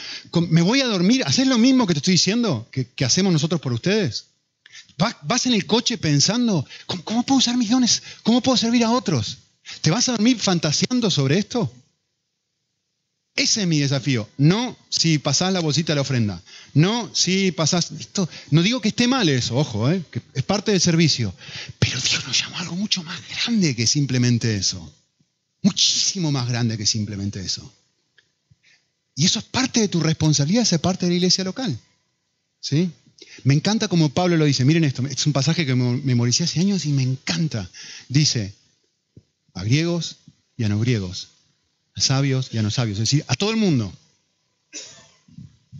[0.49, 1.23] ¿Me voy a dormir?
[1.25, 4.25] ¿Haces lo mismo que te estoy diciendo que hacemos nosotros por ustedes?
[4.97, 8.01] Vas en el coche pensando, ¿cómo, puedo usar mis dones?
[8.23, 9.37] ¿Cómo puedo servir a otros?
[9.81, 11.71] ¿Te vas a dormir fantaseando sobre esto?
[13.37, 14.27] Ese es mi desafío.
[14.37, 16.41] No si pasás la bolsita de la ofrenda.
[16.73, 17.91] No si pasás.
[17.91, 20.03] Esto, no digo que esté mal eso, ojo, ¿eh?
[20.33, 21.33] es parte del servicio.
[21.77, 24.91] Pero Dios nos llama a algo mucho más grande que simplemente eso.
[25.61, 27.71] Muchísimo más grande que simplemente eso.
[29.15, 31.77] Y eso es parte de tu responsabilidad, es parte de la iglesia local.
[32.59, 32.91] ¿Sí?
[33.43, 34.65] Me encanta como Pablo lo dice.
[34.65, 37.69] Miren esto, es un pasaje que memoricé hace años y me encanta.
[38.09, 38.55] Dice,
[39.53, 40.17] a griegos
[40.55, 41.29] y a no griegos,
[41.97, 43.91] sabios y a no sabios, es decir, a todo el mundo.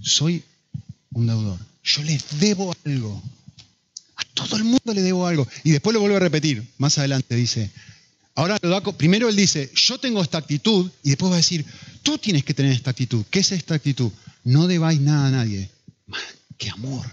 [0.02, 0.44] Soy
[1.12, 1.60] un deudor.
[1.84, 3.22] Yo le debo algo.
[4.16, 5.48] A todo el mundo le debo algo.
[5.64, 6.68] Y después lo vuelvo a repetir.
[6.78, 7.72] Más adelante dice,
[8.36, 11.66] ahora lo da, primero él dice, yo tengo esta actitud, y después va a decir,
[12.04, 13.26] tú tienes que tener esta actitud.
[13.30, 14.12] ¿Qué es esta actitud?
[14.44, 15.70] No debáis nada a nadie.
[16.58, 17.06] ¡Qué amor!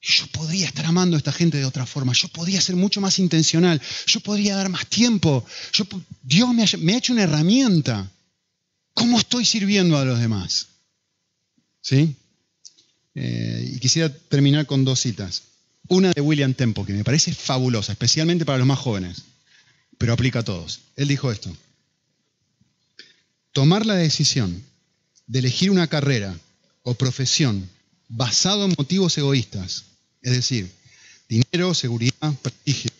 [0.00, 2.12] Yo podría estar amando a esta gente de otra forma.
[2.12, 3.80] Yo podría ser mucho más intencional.
[4.06, 5.44] Yo podría dar más tiempo.
[6.22, 8.10] Dios me ha, hecho una herramienta.
[8.94, 10.68] ¿Cómo estoy sirviendo a los demás?
[11.80, 12.14] ¿Sí?
[13.14, 15.42] Eh, y quisiera terminar con dos citas.
[15.88, 19.22] Una de William Tempo, que me parece fabulosa, especialmente para los más jóvenes,
[19.96, 20.80] pero aplica a todos.
[20.96, 21.54] Él dijo esto.
[23.52, 24.62] Tomar la decisión
[25.26, 26.38] de elegir una carrera
[26.82, 27.68] o profesión
[28.08, 29.84] basado en motivos egoístas,
[30.22, 30.70] es decir,
[31.28, 32.90] dinero, seguridad, prestigio,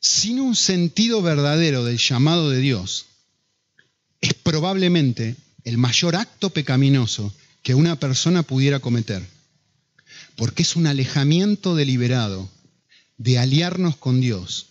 [0.00, 3.06] sin un sentido verdadero del llamado de Dios,
[4.20, 9.26] es probablemente el mayor acto pecaminoso que una persona pudiera cometer,
[10.36, 12.48] porque es un alejamiento deliberado
[13.18, 14.66] de aliarnos con Dios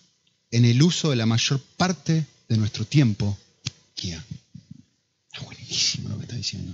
[0.51, 3.37] en el uso de la mayor parte de nuestro tiempo.
[3.95, 6.73] Está buenísimo lo que está diciendo.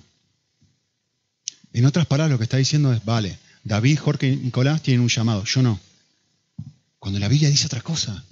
[1.74, 5.10] En otras palabras, lo que está diciendo es, vale, David, Jorge y Nicolás tienen un
[5.10, 5.80] llamado, yo no.
[7.00, 8.24] Cuando la Biblia dice otra cosa,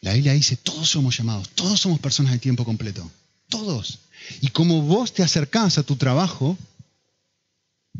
[0.00, 3.08] la Biblia dice, todos somos llamados, todos somos personas de tiempo completo,
[3.48, 4.00] todos.
[4.40, 6.56] Y como vos te acercás a tu trabajo,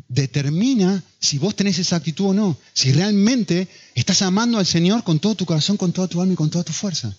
[0.07, 5.19] determina si vos tenés esa actitud o no, si realmente estás amando al Señor con
[5.19, 7.15] todo tu corazón, con toda tu alma y con toda tu fuerza.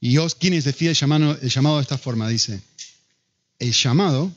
[0.00, 2.60] Y Quienes define el llamado, el llamado de esta forma, dice,
[3.58, 4.30] el llamado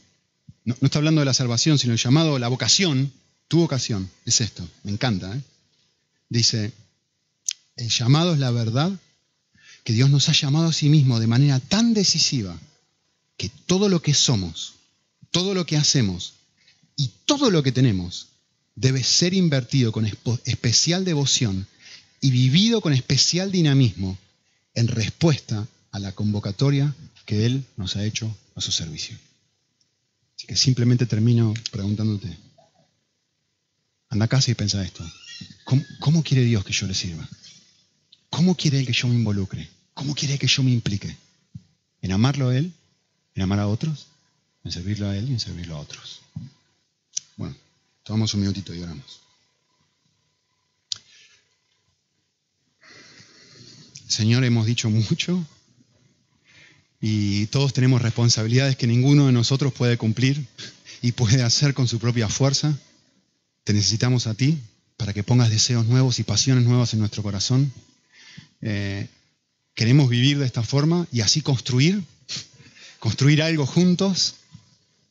[0.70, 3.12] no, está hablando de la salvación, sino el llamado, la vocación,
[3.48, 5.36] tu vocación, es esto, me encanta.
[5.36, 5.42] ¿eh?
[6.30, 6.72] Dice,
[7.76, 8.92] el llamado es la verdad,
[9.84, 12.60] que Dios nos ha llamado a sí mismo de manera tan decisiva
[13.38, 14.74] que todo lo que somos,
[15.32, 16.34] todo lo que hacemos
[16.96, 18.28] y todo lo que tenemos
[18.76, 20.06] debe ser invertido con
[20.46, 21.66] especial devoción
[22.22, 24.18] y vivido con especial dinamismo
[24.76, 26.94] en respuesta a la convocatoria
[27.26, 29.18] que Él nos ha hecho a su servicio.
[30.40, 32.30] Así que simplemente termino preguntándote,
[34.08, 35.04] anda a casa y piensa esto,
[36.00, 37.28] ¿Cómo, quiere Dios que yo le sirva?
[38.30, 39.70] ¿Cómo quiere Él que yo me involucre?
[39.94, 41.14] ¿Cómo quiere que yo me implique?
[42.02, 42.72] ¿En amarlo a Él?
[43.36, 44.08] ¿En amar a otros?
[44.64, 46.22] ¿En servirlo a Él y en servirlo a otros?
[47.36, 47.54] Bueno,
[48.04, 49.20] tomamos un minutito y oramos.
[54.08, 55.46] Señor, hemos dicho mucho
[57.02, 60.46] y todos tenemos responsabilidades que ninguno de nosotros puede cumplir
[61.02, 62.78] y puede hacer con su propia fuerza.
[63.64, 64.58] Te necesitamos a ti
[64.98, 67.72] para que pongas deseos nuevos y pasiones nuevas en nuestro corazón.
[68.62, 69.08] Eh,
[69.74, 72.04] queremos vivir de esta forma y así construir,
[73.00, 74.36] construir algo juntos,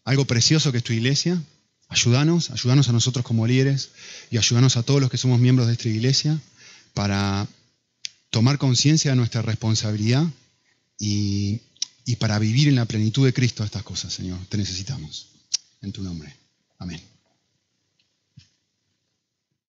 [0.05, 1.43] algo precioso que es tu iglesia.
[1.89, 3.91] Ayúdanos, ayúdanos a nosotros como líderes
[4.30, 6.39] y ayúdanos a todos los que somos miembros de esta iglesia
[6.93, 7.47] para
[8.28, 10.26] tomar conciencia de nuestra responsabilidad
[10.99, 11.62] y,
[12.09, 14.39] y para vivir en la plenitud de Cristo estas cosas, Señor.
[14.49, 15.29] Te necesitamos.
[15.83, 16.35] En tu nombre.
[16.79, 16.99] Amén.